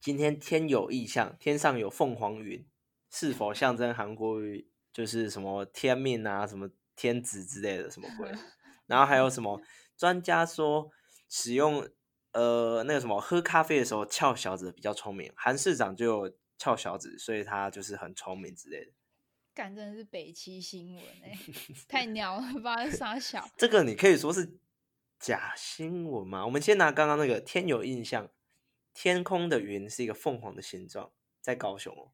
[0.00, 2.68] 今天天有异象，天上有凤凰云，
[3.08, 4.68] 是否象征韩国语？
[4.92, 8.32] 就是什么天命啊，什么天子之类的什么鬼？
[8.88, 9.60] 然后还有什么
[9.96, 10.90] 专家说，
[11.28, 11.88] 使用
[12.32, 18.92] 呃那个什么喝咖啡的时候翘小指比较聪明，韩市长就有翘小指，所以他就是很聪明之类的。
[19.56, 21.38] 干真的是北七新闻哎，
[21.88, 23.48] 太鸟了，不知道傻小。
[23.56, 24.46] 这个你可以说是
[25.18, 26.44] 假新闻吗？
[26.44, 28.28] 我们先拿刚刚那个天有印象，
[28.92, 32.12] 天空的云是一个凤凰的形状，在高雄哦。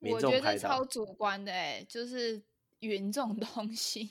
[0.00, 2.42] 我觉得超主观的哎，就是
[2.80, 4.10] 云这种东西，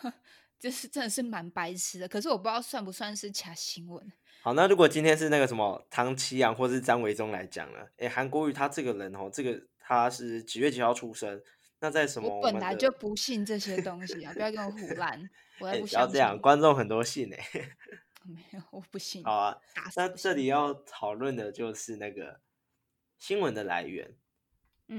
[0.58, 2.08] 就是真的是蛮白痴的。
[2.08, 4.10] 可是我不知道算不算是假新闻。
[4.40, 11.42] 好，那如果今天是那个什么唐奇阳或是张维忠来讲了，哎，韩国瑜他这个人哦，这个他是几月几号出生？
[11.82, 12.28] 那在什么？
[12.28, 14.32] 我本来就不信这些东西啊！
[14.34, 16.38] 不要跟我胡 乱，我不要这样。
[16.38, 17.38] 观众很多信哎，
[18.22, 19.24] 没有，我不信。
[19.24, 19.58] 好啊，
[19.96, 22.42] 那这里要讨论的就是那个
[23.18, 24.14] 新闻的来源，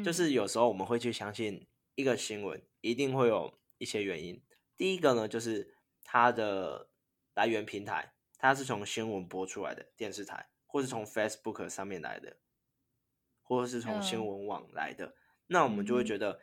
[0.03, 4.43] 就是有时候我们会去相信一个新闻，一定会有一些原因。
[4.75, 6.89] 第一个呢，就是它的
[7.35, 12.37] 来源平台，它是从新闻播出来的电视台，或是从 Facebook 上面来的，
[13.43, 15.13] 或者是从新闻网来的，
[15.45, 16.39] 那我们就会觉得。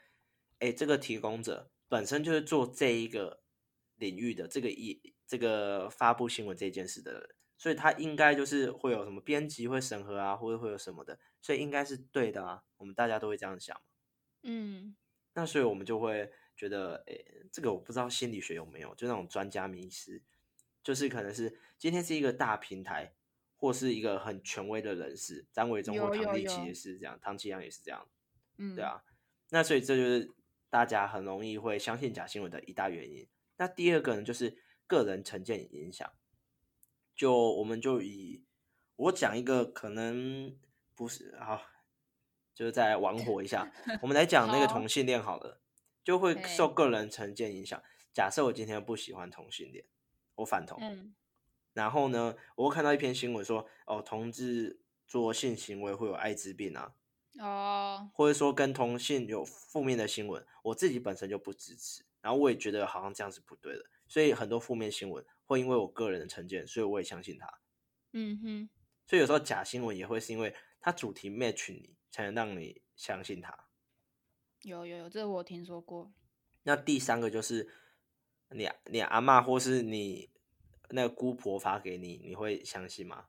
[0.60, 3.42] 哎，这个提供者本身就是做这一个
[3.96, 12.64] 领域的这个一这个发布新闻这件事的人，所以他应该就是会有什么编辑会审核啊，或者会有什么的，所以应该是对的啊。
[12.76, 13.80] 我们大家都会这样想
[14.42, 14.96] 嗯，
[15.34, 17.16] 那所以我们就会觉得，哎，
[17.52, 20.22] 这个我不知道心理学有没有，就那种专家迷失，
[20.82, 23.14] 就是可能是今天是一个大平台，
[23.56, 28.08] 或是一个很权威的人士，张伟忠或唐立奇也是这样，唐启阳也是这样，
[28.56, 29.04] 嗯，对啊。
[29.50, 30.32] 那所以这就是。
[30.70, 33.28] 大家很容易会相信假新闻的一大原因。
[33.56, 36.10] 那第二个呢，就是个人成见影响。
[37.16, 38.44] 就我们就以
[38.96, 40.56] 我讲一个可能
[40.94, 41.62] 不是好，
[42.54, 43.72] 就是再 玩火一下。
[44.02, 45.60] 我们来讲那个同性恋好了，
[46.04, 47.82] 就会受个人成见影响。
[48.12, 49.84] 假设我今天不喜欢同性恋，
[50.36, 50.78] 我反同。
[50.80, 51.14] 嗯。
[51.72, 56.94] 然后呢，我会看到一篇新闻说，哦，同志做性行为会有艾滋病啊。
[57.38, 67.60] 哦，或者说跟同性有负面的新闻，我自己本身就不支持，然后我也觉得好像这样是不对的，所以很多负面新闻会因为我个人的成见，所以我也相信他。
[68.12, 68.68] 嗯哼，
[69.06, 73.66] 所以有时候假新闻也会是因为它主题 match 你，才能让你相信它。
[74.62, 76.12] 有有有，这我听说过。
[76.64, 77.68] 那第三个就是
[78.50, 80.30] 你你阿妈或是你
[80.90, 83.26] 那个姑婆发给你，你会相信吗？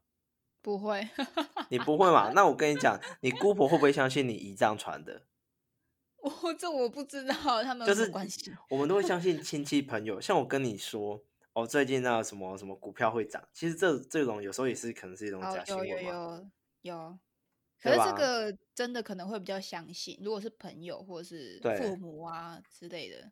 [0.62, 1.08] 不会，
[1.70, 2.32] 你不会嘛？
[2.34, 5.24] 那我跟你讲，你姑婆会不会相信你姨丈传的？
[6.22, 8.54] 我这我不知道，他们就是关系。
[8.70, 10.20] 我们都会相 信亲戚朋友。
[10.20, 11.16] 像我跟你说，
[11.54, 16.50] 哦，哦，最近那什么什么股票会涨，其实这这种有时候也是可能是一种假新闻有有有
[16.82, 17.20] 有，
[17.82, 23.32] 可是这个真的可能会比较相信，如果是朋友或者是父母啊之类的。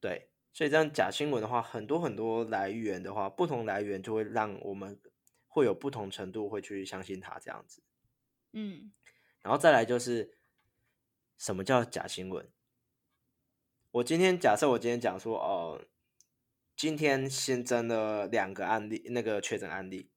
[0.00, 4.98] 对，所以这样假新闻的话，很多很多来源的话，不同来源就会让我们
[5.54, 7.82] 会有不同程度会去相信他这样子。
[8.52, 8.92] 嗯，
[9.40, 10.36] 然后再来就是
[11.38, 12.50] 什么叫假新闻？
[13.92, 15.80] 我今天假设我今天讲说哦。
[16.76, 20.10] 今天新增了两个案例，那个确诊案例，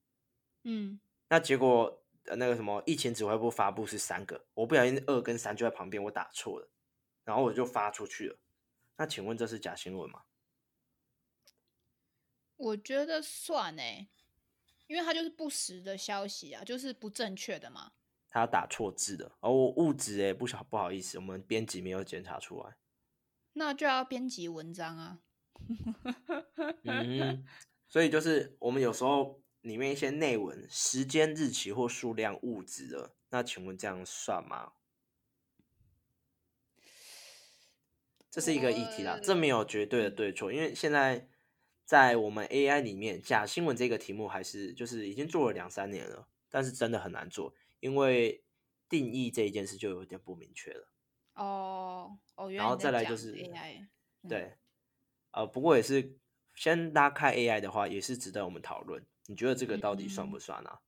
[0.64, 0.98] 嗯，
[1.28, 2.02] 那结果
[2.36, 6.68] 那个什么疫情指挥部发布是三个，我不小心二跟三就在旁边，我打错了，
[7.22, 8.36] 然后我就发出去了。
[8.96, 10.24] 那请问这是假新闻吗？
[12.56, 14.08] 我觉得算呢，
[14.88, 17.92] 因为它就是不实的消息啊，就是不正确的嘛。
[18.30, 22.76] 他打错字的，哦我误字哎，不小不好意思，我们编辑没有检查出来，
[23.54, 25.20] 那就要编辑文章啊。
[26.84, 27.44] 嗯，
[27.88, 34.72] 所以就是我们有时候里面一些内文、时间、日期或数量误字的，那请问这样算吗？
[38.30, 41.26] 这是一个议题啦，这没有绝对的对错，因为现在
[41.88, 48.44] 在我们 AI 里面，假新闻这个题目还是就是已经做了两三年了，但是真的很难做，因为
[48.90, 50.86] 定义这一件事就有点不明确了。
[51.32, 53.86] 哦哦，然后再来就是 AI，
[54.28, 54.52] 对。
[55.30, 56.18] 呃，不过也是
[56.54, 59.02] 先拉开 AI 的话，也是值得我们讨论。
[59.24, 60.80] 你觉得这个到底算不算啊？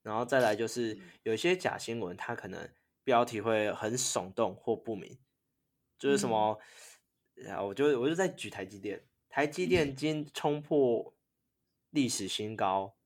[0.00, 2.72] 然后再来就是有些假新闻，它可能
[3.04, 5.18] 标题会很耸动或不明，
[5.98, 6.58] 就是什么
[7.46, 9.04] 啊，我就我就在举台积电，
[9.38, 11.14] 台积电今冲破
[11.90, 12.96] 历史新高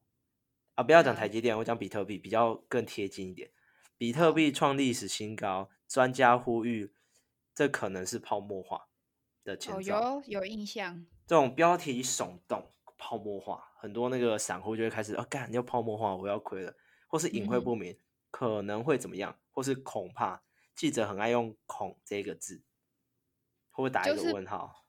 [0.75, 3.51] 啊，不要讲台积电，我讲比特币比较更贴近一点，
[3.99, 6.95] 比特币创历史新高，专家呼吁
[7.55, 8.89] 这可能是泡沫化。
[9.45, 16.75] 的前兆有有印象，这种标题耸动、泡沫化，很多那个散户就会开始啊，干要泡沫化，我要亏了，
[17.09, 17.95] 或是隐晦不明，
[18.31, 20.43] 可能会怎么样，或是恐怕，
[20.75, 22.65] 记者很爱用“恐”这个字，
[23.71, 24.82] 会不会打一个问号？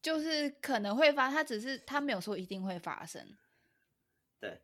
[0.00, 3.36] 就是可能会发，他只是他没有说一定会发生，
[4.38, 4.60] 对，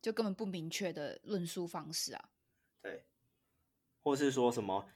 [0.00, 2.30] 就根本不明确的论述方式啊，
[2.80, 3.04] 对，
[4.02, 4.88] 或是说什么？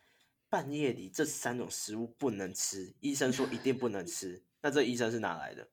[0.48, 4.44] 半夜里这三种食物不能吃，医生说一定不能吃。
[4.60, 5.66] 那这医生是哪来的？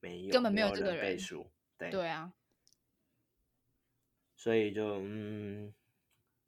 [0.00, 1.48] 没有，根本没有这个人背书。
[1.78, 2.32] 对对啊，
[4.34, 5.72] 所以就嗯，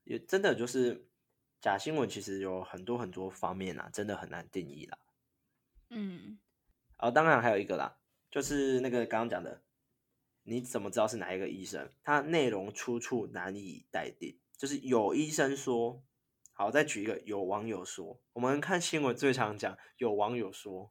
[0.03, 1.07] 也真的就是
[1.61, 4.99] 假新闻，其实有很多很多方面啊，真的很难定义啦。
[5.91, 6.41] 嗯，
[6.99, 7.99] 哦，当然还有一个啦，
[8.31, 9.63] 就是那个刚刚讲的，
[10.43, 11.91] 你怎么知道是哪一个医生？
[12.03, 16.03] 他内容出处难以待定，就是有医生说。
[16.53, 20.91] 好，再举一个，有网友说，我们看新闻最常讲，有网友说，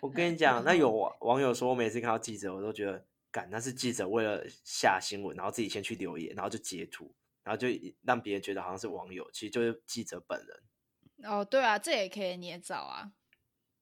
[0.00, 7.68] 我跟你讲，那有网友说，我每次看到记者，我都觉得，干，那是记者为了下新闻，然后自己先去留言，然后就截图，然后就
[8.00, 11.30] 让别人觉得好像是网友，其实就是记者本人。
[11.30, 13.12] 哦，对啊，这也可以捏造啊。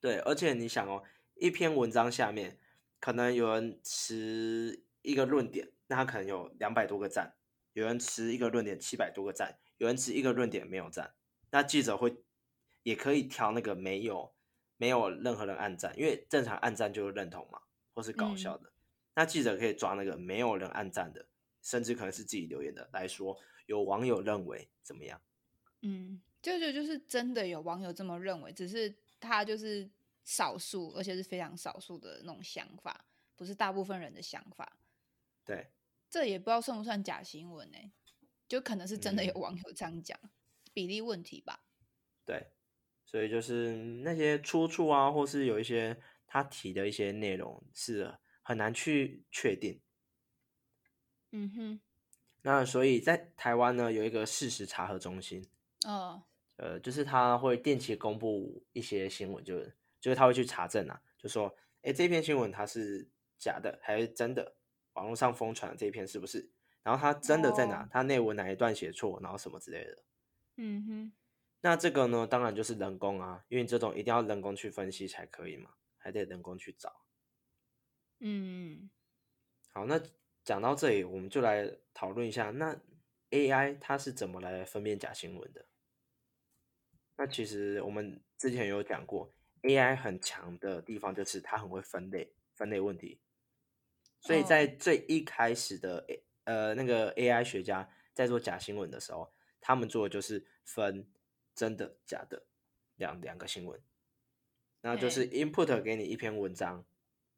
[0.07, 1.03] 对，而且你想哦，
[1.35, 2.61] 一篇文章下面
[3.01, 7.35] 可能有人持一个论点，那他可能有两百多个赞；
[7.73, 9.59] 有人持一个论点，七百多个赞。
[9.79, 11.13] 有人持一个论点没有赞，
[11.51, 12.23] 那记者会
[12.85, 14.33] 也可以挑那个没有
[14.77, 18.71] 没有任何人按赞，因为正常按赞就是认同嘛，或是搞笑的。
[19.17, 21.27] 那记者可以抓那个没有人按赞的，
[21.63, 25.21] 甚至可能是自己留言的来说，有网友认为怎么样？
[25.83, 29.89] 嗯，舅舅就是真的有网友这么认为，只是他就是
[30.27, 34.77] 少数，而且是非常少数的那种想法，不是大部分人的想法。
[35.45, 35.71] 对，
[36.11, 37.79] 这也不知道算不算假新闻呢？
[38.49, 40.19] 就可能是真的有网友这样讲，
[40.75, 41.65] 比例问题吧。
[42.25, 42.49] 对，
[43.05, 49.81] 所以就是那些出处啊，或是有一些他提的一些内容是很难去确定。
[51.31, 51.81] 嗯哼。
[52.43, 55.49] 那所以在台湾呢，有一个事实查核中心。
[55.85, 56.25] 哦。
[56.57, 64.55] 呃，就是他会定期公布一些新闻，就是就是他会去查证啊，就说，哎，这篇新闻它是假的还是真的？
[64.93, 66.49] 网络上疯传的这篇是不是？
[66.85, 67.89] 然后它真的在哪？
[67.91, 70.05] 它内文哪一段写错，然后什么之类的。
[70.59, 71.13] 嗯哼。
[71.61, 77.05] 那这个呢，当然就是人工啊，因为这种一定要人工去分析才可以嘛，还得人工去找。
[78.21, 78.89] 嗯。
[79.73, 80.01] 好，那
[80.45, 82.81] 讲到这里，我们就来讨论一下，那
[83.31, 85.67] AI 它是怎么来分辨假新闻的？
[87.17, 89.35] 那其实我们之前有讲过
[89.67, 93.21] ，AI 很强的地方就是它很会分类，分类问题。
[94.21, 96.05] 所以在最一开始的
[96.45, 101.07] 呃，那个 AI 学家在做假新闻的时候，他们做的就是分
[101.55, 102.45] 真的假的
[102.97, 103.81] 两两个新闻，
[104.81, 106.85] 然后就是 input 给你一篇文章，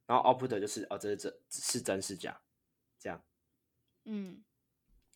[0.06, 2.40] 然后 output 就是哦，这是真是真是假，
[2.98, 3.22] 这样。
[4.04, 4.42] 嗯，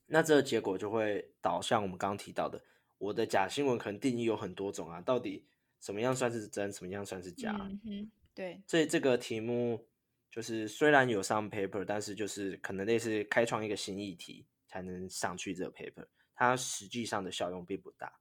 [0.06, 2.62] 那这个结果就会导向我们刚刚提到的，
[2.98, 5.46] 我的假新闻可能定义有很多种啊，到底
[5.82, 7.54] 什么样算是真，什么样算是假？
[7.60, 8.62] 嗯哼，对。
[8.66, 9.86] 所以这个题目
[10.30, 18.20] 就是虽然有上 paper，但是就是可能类似开创一个新议题才能上去这个 paper，它实际上的效用并不大。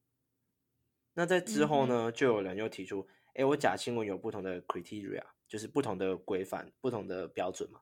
[1.14, 7.80] 那在之后呢，就有人又提出，哎，我假新闻有不同的 criteria，就是不同的规范、不同的标准嘛。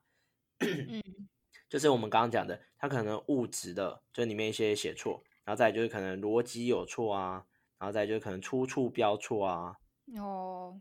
[0.59, 1.01] 嗯。
[1.69, 7.45] 就是我们刚刚讲的，它可能物质的，就里面一些写错，然后再就是可能逻辑有错啊，
[7.79, 9.79] 然后再就是可能出处标错啊。
[10.17, 10.79] 哦，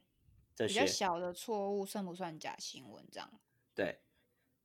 [0.55, 3.03] 这些小的错误算不算假新闻？
[3.11, 3.41] 这样？
[3.75, 4.01] 对，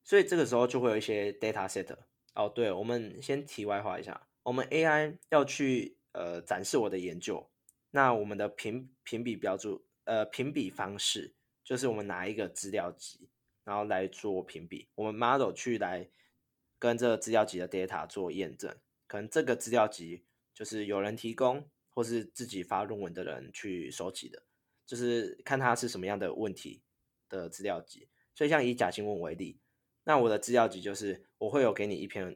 [0.03, 1.95] 所以这个时候就会有一些 data set。
[2.33, 7.49] 哦，对，我们先题外话一下，我们 AI 要去呃展示我的研究，
[7.91, 13.29] 那我们的评评比标注呃评比方式，就是我们拿一个资料集。
[13.65, 16.09] 然后来做评比，我们 model 去来
[16.77, 18.75] 跟这个资料集的 data 做验证，
[19.07, 24.43] 可能这个资料集就是有人提供，或是自己发论文的人去收集的，
[24.85, 26.83] 就是看他是什么样的问题
[27.29, 28.09] 的资料集。
[28.35, 29.59] 所以像以假新闻为例，
[30.03, 32.35] 那我的资料集就是我会有给你一篇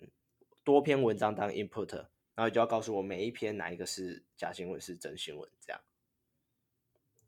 [0.64, 1.95] 多篇文章当 input，
[2.36, 5.82] 然后你就要告诉我每一篇哪一个是假新闻，是真新闻这样。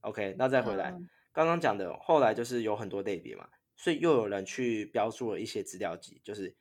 [0.01, 0.91] OK，那再回来
[1.33, 3.49] 刚刚讲的，后来就是有很多类别嘛。
[3.75, 6.55] 所以又有人去标注了一些资料集，就是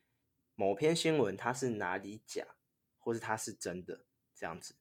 [0.54, 2.46] 某篇新闻它是哪里假，
[2.96, 4.04] 或是它是真的
[4.34, 4.76] 这样子，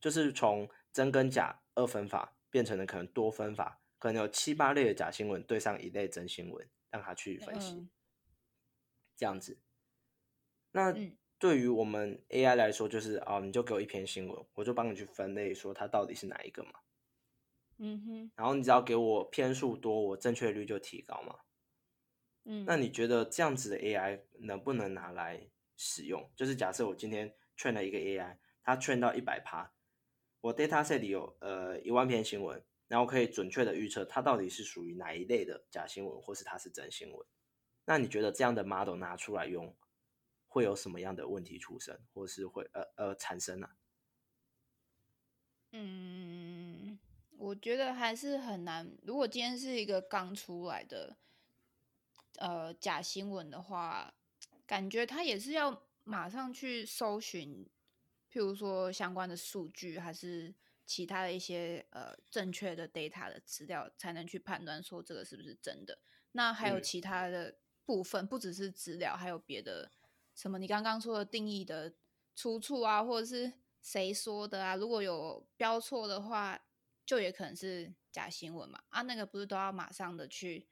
[0.00, 7.88] 就是从真跟假二分法变成了可能多分法，可能有七八类的假新闻对上一类真新闻，让他去分析，
[9.16, 9.58] 这样子。
[10.72, 10.94] 那
[11.38, 16.70] 对于我们 AI 来说，就是哦，你就给我一篇新闻，我就帮你去分类，说它到底是哪一个嘛。
[17.78, 18.30] 嗯哼。
[18.34, 21.36] 然后你只要给我篇数多，我正确率就提高嘛。
[22.50, 26.30] 嗯那你觉得这样子的 AI 能不能拿来使用？
[26.34, 29.70] 就是假设我今天 train 了一个 AI，它 train 到一百趴，
[30.40, 37.26] 我 data set 里有呃一万篇新闻，然后可以准确的预测它到底是属于哪一类的假新闻，或是它是真新闻。
[37.84, 39.76] 那你觉得这样的 model 拿出来用，
[40.46, 43.68] 会有什么样的问题出生，或是会呃呃产生呢？
[45.72, 46.98] 嗯，
[47.36, 48.96] 我觉得还是很难。
[49.02, 51.16] 如果今天是一个刚出来的。
[52.40, 54.14] 呃，假新闻的话，
[54.64, 57.68] 感觉他也是要马上去搜寻，
[58.32, 60.54] 譬如说相关的数据，还是
[60.84, 65.98] 其他的一些呃正确的 data 的资料，才能去判断说这个是不是真的。
[66.32, 69.90] 那还有其他的部分，不只是资料，还有别的
[70.34, 70.58] 什么？
[70.58, 71.94] 你刚刚说的定义的
[72.34, 74.76] 出处啊，或者是谁说的啊？
[74.76, 76.60] 如果有标错的话，
[77.04, 78.82] 就也可能是假新闻嘛？
[78.88, 80.66] 啊，那个不是都要马上的去？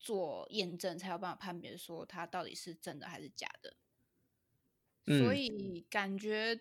[0.00, 3.74] 做验证才有办法判别说它到底是真的还是假的，
[5.18, 6.60] 所以感觉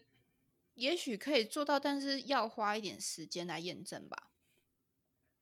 [0.77, 4.31] 也许可以做到，但是要花一点时间来验证吧。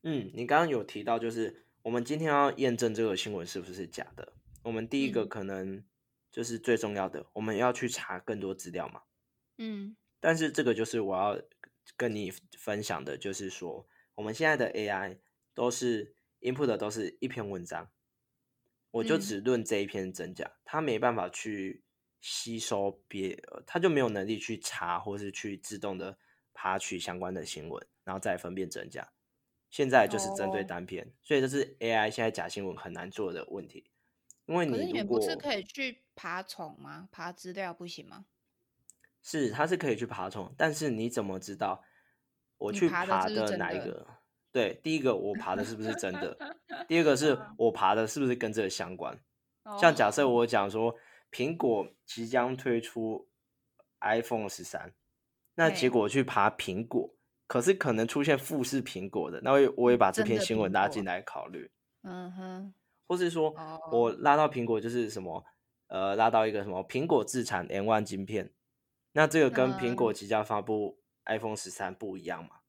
[0.02, 4.34] 嗯，你刚刚有提到，就是我们今天要验证这个新闻是不是假的，
[4.64, 5.84] 我们第一个可能
[6.32, 9.04] 就是最重要的，我们要去查更多资料嘛。
[9.58, 11.42] 嗯，但是这个就是我要
[11.96, 15.20] 跟你分享的，就是说我们现在的 AI
[15.54, 16.16] 都是。
[16.42, 17.90] input 的都是一篇文章，
[18.92, 21.82] 我就只论这一篇真假，他没办法去
[22.28, 26.18] 吸收别，他就没有能力去查或是去自动的
[26.56, 29.08] 爬取相关的新闻，然后再分辨真假。
[29.70, 33.92] 现在就是针对单篇，所以这是 AI 现在假新闻很难做的问题。
[34.48, 37.08] 因为你如果不是可以去爬虫吗？
[37.12, 38.26] 爬资料不行吗？
[39.22, 41.84] 是，它是可以去爬虫，但是你怎么知道
[42.58, 44.08] 我去爬的哪一个？
[44.52, 46.36] 对，第一个我爬的是不是真的？
[46.90, 49.16] 第二个是我爬的是不是跟这个相关？
[49.80, 50.96] 像假设我讲说
[51.36, 53.28] 苹果即将推出
[54.00, 54.94] iPhone 十三，
[55.56, 57.14] 那结果去爬苹果，
[57.46, 61.70] 可是可能出现富士苹果的，那我我也把这篇新闻拉进来考虑。
[62.04, 62.74] 嗯哼，
[63.06, 63.54] 或是说
[63.92, 65.44] 我拉到苹果就是什么
[65.88, 68.54] 呃，拉到一个什么苹果自产 M One 晶片，
[69.12, 72.62] 那这个跟苹果即将发布 iPhone 十三不一样嘛？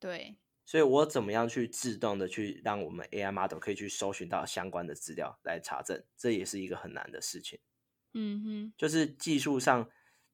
[0.00, 0.34] 对。
[0.66, 7.58] 所以我怎么样去自动的去让我们 AI model 可以去搜寻到相关的资料来查证，这也是一个很难的事情。
[8.14, 9.90] 嗯哼，就是技术上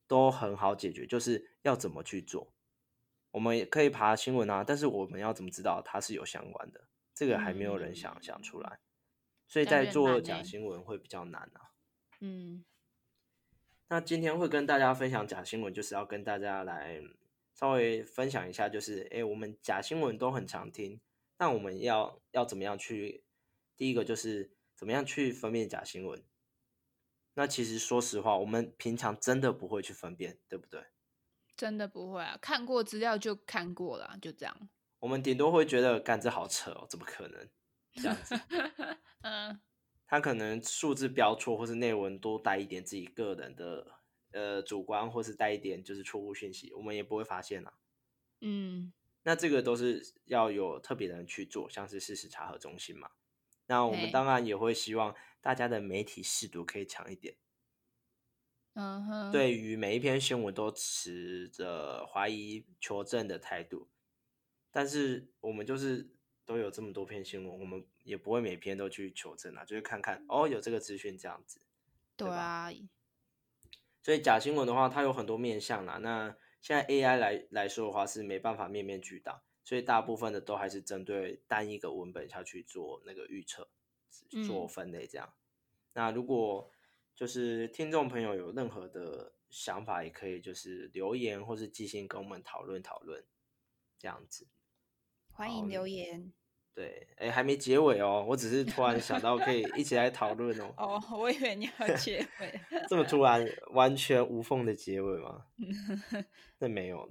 [0.07, 2.53] 都很好解决，就是要怎么去做。
[3.33, 6.89] 我们也可以爬新闻啊，但是我们要怎么知道它是有相关的？
[7.15, 8.79] 这个还没有人想想出来，
[9.49, 11.73] 所以在做假新闻会比较难啊。
[12.21, 12.65] 嗯，
[13.89, 17.03] 那今天会跟大家分享假新闻，就是要跟大家来。
[17.57, 21.01] 稍微分享一下，就是哎，我们假新闻都很常听，
[21.39, 23.23] 那我们要要怎么样去？
[23.77, 26.23] 第一个就是怎怎么样去分辨假新闻？
[27.35, 30.85] 那其实说实话，我们平常真的不会去分辨，对不对？
[31.57, 34.69] 真的不会啊，看过资料就看过了，就这样。
[35.01, 37.49] 我们顶多会觉得，干这好扯哦，怎么可能
[37.93, 38.35] 这样子？
[39.23, 39.61] 嗯，
[40.07, 44.01] 他可能数字标错，或是内文多带一点自己个人的
[44.33, 47.75] 呃主观，或是带一点就是错误讯息，我们也不会发现啊。
[48.41, 53.11] 嗯，那这个都是要有特别的人去做，像是事实查核中心嘛。
[53.67, 55.15] 那我们当然也会希望
[55.45, 57.37] 大家的媒体视读可以强一点。
[58.73, 63.91] 嗯哼，对于每一篇新闻都持着怀疑求证的态度，
[64.71, 66.09] 但是我们就是
[66.47, 71.61] 都有这么多篇新闻，我们也不会每篇都去求证啊，就是看看哦有这个资讯这样子，
[72.17, 72.73] 对啊。
[74.03, 75.99] 所以假新闻的话，它有很多面向啦。
[75.99, 79.45] 那现在 AI 来来说的话，是没办法面面俱到。
[79.63, 83.69] 所以大部分的都还是针对单一个文本下去做那个预测，
[84.47, 85.33] 做分类这样。
[85.93, 86.71] 那如果
[87.15, 93.25] 就是听众朋友有任何的想法，也可以就是留言或是寄信跟我们讨论讨论，
[93.99, 94.49] 这样子。
[95.31, 96.33] 欢迎留言。
[96.75, 100.75] 对，哎，还没结尾哦，我只是突然想到可以一起来讨论哦。
[100.77, 102.61] 哦，我以为你要结 尾。
[102.89, 105.47] 这么突然，完全无缝的结尾吗？
[106.59, 107.09] 那没有。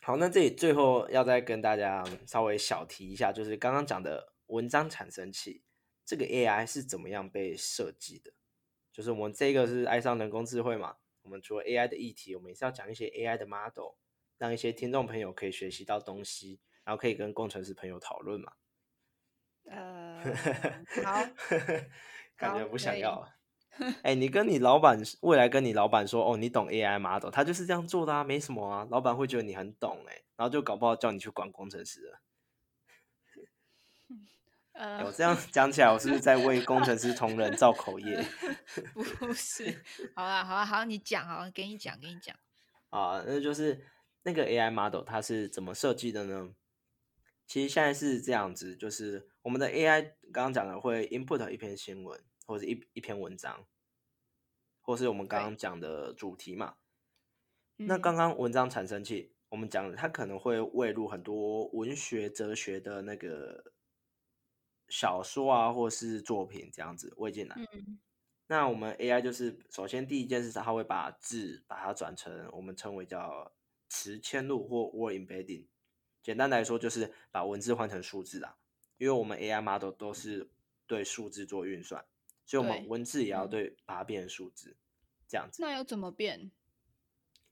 [0.00, 5.62] 好，那这里最后要再跟大家稍微小提一下，就是刚刚讲的文章产生器
[6.04, 8.32] 这个 AI 是怎么样被设计的？
[8.92, 13.94] 就是我们这个是爱上人工智慧嘛，我们除了 AI 的议题，我们也是要讲一些 AI 的 model，
[14.38, 18.52] 让一些听众朋友可以学习到东西，然后可以跟工程师朋友讨论嘛。
[19.64, 20.22] 呃，
[21.02, 21.24] 好，
[22.36, 23.26] 感觉不想要。
[24.04, 28.86] 哎，你跟你老板未来跟你老板说，哦，你懂 AI model，他就是这样做的啊，没什么啊。
[28.88, 32.20] 老板会觉得你很懂，哎，然后就搞不好叫你去管工程师了。
[34.74, 38.24] 呃，我这样讲起来，我是不是在为工程师同仁造口业？
[38.92, 39.82] 不是，
[40.14, 42.36] 好啦，好啦，好，你讲，好，给你讲，给你讲。
[42.90, 43.84] 啊，那就是
[44.22, 46.54] 那个 AI model 它是怎么设计的呢？
[47.46, 52.20] 其实现在是这样子，就是我们的 AI 刚刚讲的会 input 一篇新闻。
[52.46, 53.64] 或者一一篇文章，
[54.82, 56.74] 或是我们刚刚讲的主题嘛？
[57.76, 63.72] 那刚刚文章产生器，我们讲它可能会喂入很多文学、哲学的那个
[64.88, 67.56] 小说啊，或是作品这样子喂进来。
[68.46, 73.52] 那我们 AI 就是首先第一件事，它会把字把它转成我们称为叫
[73.88, 75.66] 词嵌入或 word embedding。
[76.22, 78.56] 简单来说，就是把文字换成数字啊，
[78.98, 80.50] 因为我们 AI model 都是
[80.86, 82.04] 对数字做运算。
[82.46, 84.76] 所以，我们文字也要对把它变成数字，
[85.26, 85.62] 这样子。
[85.62, 86.50] 那要怎么变？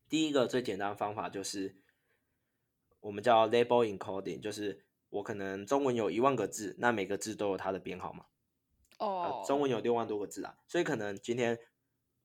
[0.08, 1.76] 第一个最简单的方法就是
[3.00, 8.26] 我们叫 label encoding，就是我可能中文有一万个字，那每个字都有它的编号嘛。
[8.98, 9.44] 哦。
[9.46, 11.58] 中文有六万多个字啊，所以可能今天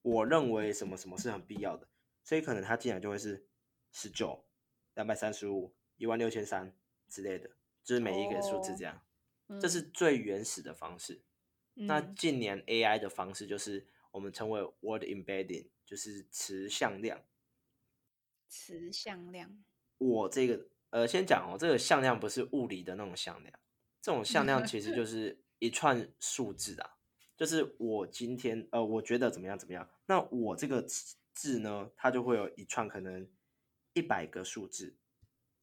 [0.02, 1.88] 我认为什么什么是很必要的，
[2.24, 3.46] 所以可能它进来就会是
[3.92, 4.46] 十九、
[4.94, 6.74] 两百三十五、一万六千三
[7.10, 7.50] 之类的，
[7.84, 9.02] 就是每一个数字这样。
[9.60, 11.22] 这是最原始的方式。
[11.74, 17.22] 那近年 AI 的方式就是我们称为 word embedding，就是词向量。
[18.48, 19.64] 词向量。
[19.98, 23.60] 我这个呃，先讲哦，这个向量不是物理的那种向量，
[24.02, 26.98] 这种向量其实就 是一串数字啊。
[27.36, 30.82] 就是我今天呃，我觉得怎么样怎么样，那我这个
[31.34, 33.30] 字呢，它就会有一串可能
[33.94, 34.98] 一百个数字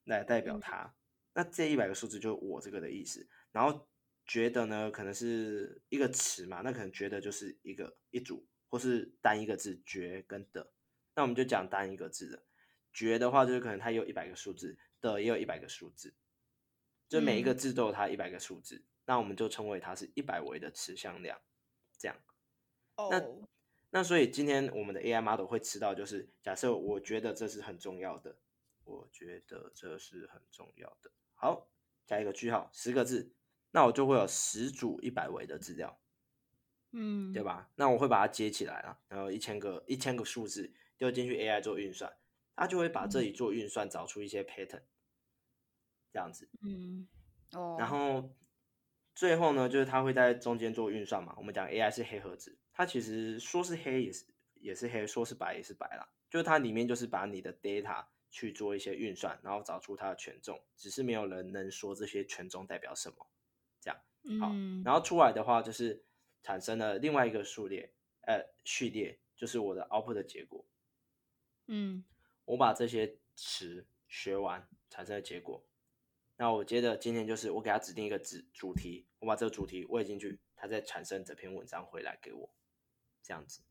[0.04, 0.94] 来代表它。
[1.34, 3.88] 那这一百个数字就是我这个的意思，然后。
[4.26, 10.72] 觉得呢，可能是一个词嘛，那可能觉得就是一个一组，或是单一个字觉跟的，
[11.14, 12.42] 那我们就讲单一个字的
[12.90, 14.78] 觉的话，就是可能它有一百个数字，
[15.12, 16.14] 的也有一百个数字，
[17.08, 21.40] 就每一个字都有它一百个数字，那我们就称为它是一百维的词向量，
[21.98, 22.16] 这样。
[22.96, 23.22] 哦那
[23.90, 28.36] 那所以今天我们的 AI model 会吃到，就是假设我觉得这是很重要的，
[28.84, 31.68] 我觉得这是很重要的，好，
[32.06, 33.32] 加一个句号，十个字。
[33.70, 36.00] 那我就会有十组一百维的资料，
[36.92, 37.68] 嗯，对吧？
[37.74, 42.16] 那我会把它接起来啊，然后一千个一千个数字丢进去 AI 做运算，
[42.54, 44.82] 它就会把这里做运算，找出一些 pattern，
[46.14, 47.08] 这样子，嗯，
[47.54, 48.30] 哦，然后
[49.16, 51.34] 最后呢，就是它会在中间做运算嘛。
[51.36, 54.24] 我们讲 AI 是黑盒子，它其实说是黑也是
[54.60, 63.16] 也是黑，说是白也是白啦，就是它里面就是把你的 data 去做一些运算，然后找出它的权重，只是没有人能说这些权重代表什么。
[63.80, 64.00] 这样
[64.40, 64.52] 好，
[64.84, 66.04] 然后出来的话就是
[66.44, 70.64] 产生了另外一个数列，呃，序列就是我的 output 的结果。
[71.66, 72.04] 嗯，
[72.44, 75.66] 我把这些词学完产生的结果，
[76.36, 82.50] 那我接着今天就是我给他指定一个主主题，我把这个主题喂进去，他再产生整篇文章回来给我，
[83.22, 83.62] 这样子。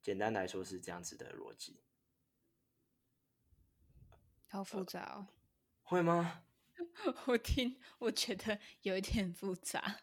[0.00, 1.82] 简单来说是这样子的逻辑。
[4.46, 5.28] 好复杂哦。
[5.82, 6.44] 会吗？
[7.26, 10.00] 我听，我觉得有一点复杂。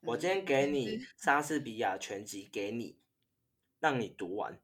[0.00, 2.98] 我今天给你莎士比亚全集，给你，
[3.80, 4.60] 让你读完。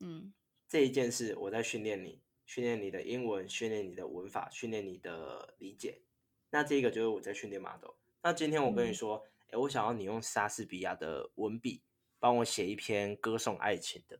[0.00, 0.32] 嗯，
[0.66, 6.00] 这一件事我在训练你，训练你的英文，训练你的文法，训练你的理解。
[6.48, 7.90] 那这个就是我在训练 model。
[8.22, 11.82] 那今天我跟你说，哎，我想要你用莎士比亚的文笔
[12.18, 14.18] 帮我写一篇歌颂爱情的，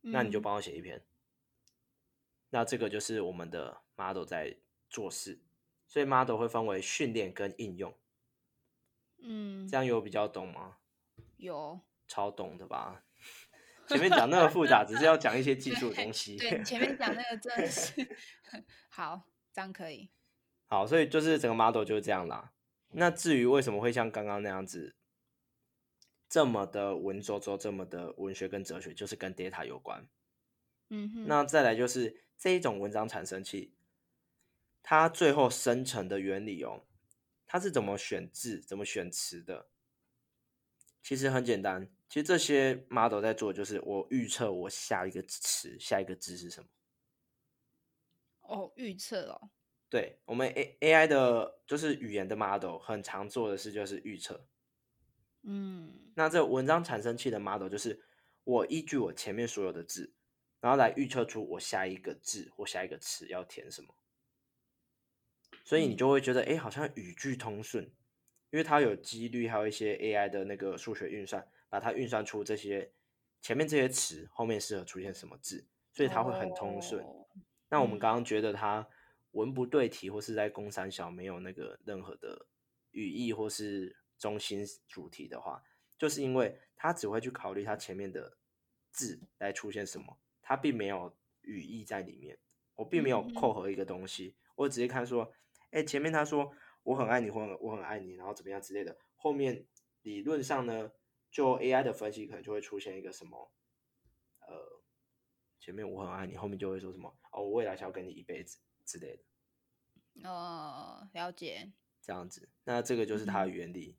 [0.00, 1.04] 那你就帮我写一篇。
[2.48, 4.56] 那这个就是我们的 model 在
[4.88, 5.38] 做事，
[5.86, 7.94] 所以 model 会分为训练跟应用。
[9.18, 10.78] 嗯，这样有比较懂吗？
[11.36, 11.78] 有，
[12.08, 13.04] 超懂的吧？
[13.90, 16.36] 前面讲那么复杂，只是要讲一些技术的东西。
[16.36, 17.92] 对，前面讲那个真的是
[18.88, 20.10] 好，这样可以。
[20.66, 22.52] 好，所以就是整个 model 就是这样啦。
[22.92, 24.94] 那至于为什么会像刚刚那样子
[26.28, 30.06] 这么的文绉绉，这么的文学跟哲学，就是跟 data 有关。
[30.88, 31.26] 嗯哼。
[31.26, 33.74] 那再来就是这一种文章产生器，
[34.82, 36.84] 它最后生成的原理哦。
[37.46, 39.68] 它是怎么选字、怎么选词的？
[41.02, 41.88] 其实很简单。
[42.10, 46.68] 其实这些 model 在做，就是我预测我下一个词、下一个字是什么。
[48.40, 49.50] 哦，预测哦。
[49.88, 54.44] 对，我们 A A I 的，就是语言的 model，很常做的事就是预测。
[55.42, 56.10] 嗯。
[56.16, 58.02] 那这文章产生器的 model，就是
[58.42, 60.12] 我依据我前面所有的字，
[60.58, 63.94] 然后来预测出我下一个字或下一个词要填什么。
[65.64, 67.84] 所以你就会觉得，哎，好像语句通顺，
[68.50, 72.92] 因为它有几率，还有一些 AI 的那个数学运算，把它运算出这些
[73.40, 77.02] 前面这些词后面适合出现什么字，所以它会很通顺。
[77.70, 78.86] 那我们刚刚觉得它
[79.30, 82.46] 文不对题，或是在公三小没有那个任何的
[82.90, 85.64] 语义或是中心主题的话，
[85.96, 88.36] 就是因为它只会去考虑它前面的
[88.90, 92.36] 字来出现什么，它并没有语义在里面，
[92.74, 95.32] 我并没有扣合一个东西，我直接看说。
[95.72, 96.52] 哎，前面他说
[96.82, 98.98] 我很爱你，或我很爱你，然后怎么样之类的。
[99.14, 99.64] 后面
[100.02, 100.90] 理论上呢，
[101.30, 103.52] 就 AI 的分析可能就会出现一个什么，
[104.40, 104.82] 呃，
[105.58, 110.28] 前面我很爱你，后面就会说什么哦，我未来想要跟你一辈子之类的。
[110.28, 111.72] 哦，了解。
[112.02, 113.96] 这样子，那这个就是它的原理。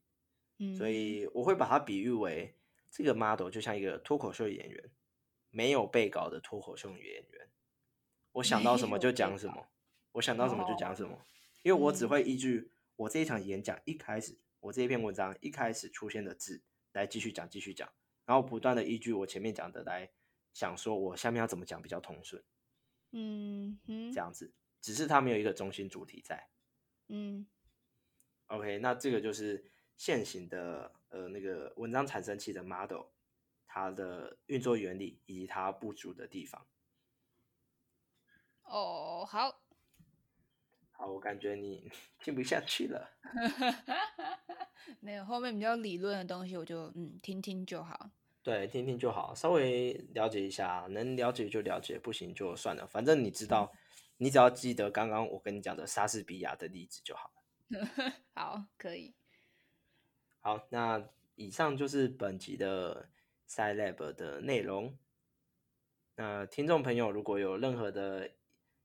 [0.57, 0.75] 嗯。
[0.75, 2.57] 所以我会把它比喻为
[2.89, 4.91] 这个 model 就像一个脱口秀演员，
[5.49, 7.49] 没有被稿的脱口秀演员。
[8.33, 9.67] 我想到什么就讲什么，
[10.13, 11.25] 我想到什么就讲什么。
[11.63, 16.63] 因为我只会依据我这一场演讲一开始，我这一篇文章一开始出现的字
[16.93, 17.91] 来继续讲，继续讲，
[18.25, 20.11] 然后不断的依据我前面讲的来
[20.53, 22.43] 想说，我下面要怎么讲比较通顺。
[23.11, 26.49] 嗯哼，这样子，只是它没有一个中心主题在。
[27.07, 27.45] 嗯
[28.47, 33.07] ，OK，那这个就是现行的呃那个文章产生器的 model，
[33.65, 36.65] 它的运作原理以及它不足的地方。
[38.63, 39.60] 哦，好。
[41.05, 41.89] 我感觉你
[42.19, 43.09] 听不下去了。
[44.99, 48.09] 没有后面比较理论的东西，我就嗯听听就好。
[48.43, 52.87] 对，听听就好，稍微了解一下，能了解就了解，不行就算了。
[52.87, 53.71] 反正你知道，
[54.17, 57.41] 你只要记得刚刚我跟你讲的莎士比亚的例子就好了。
[58.33, 59.13] 好，可以。
[60.39, 63.09] 好，那以上就是本集的
[63.47, 64.97] Side Lab 的内容。
[66.15, 68.31] 那听众朋友如果有任何的，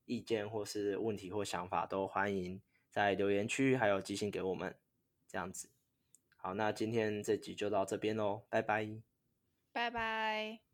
[0.07, 4.75] 意见或是问题或想法都欢迎在留言区，还有寄信给我们，
[5.27, 5.69] 这样子。
[6.35, 8.89] 好，那今天这集就到这边喽，拜拜，
[9.71, 10.66] 拜拜。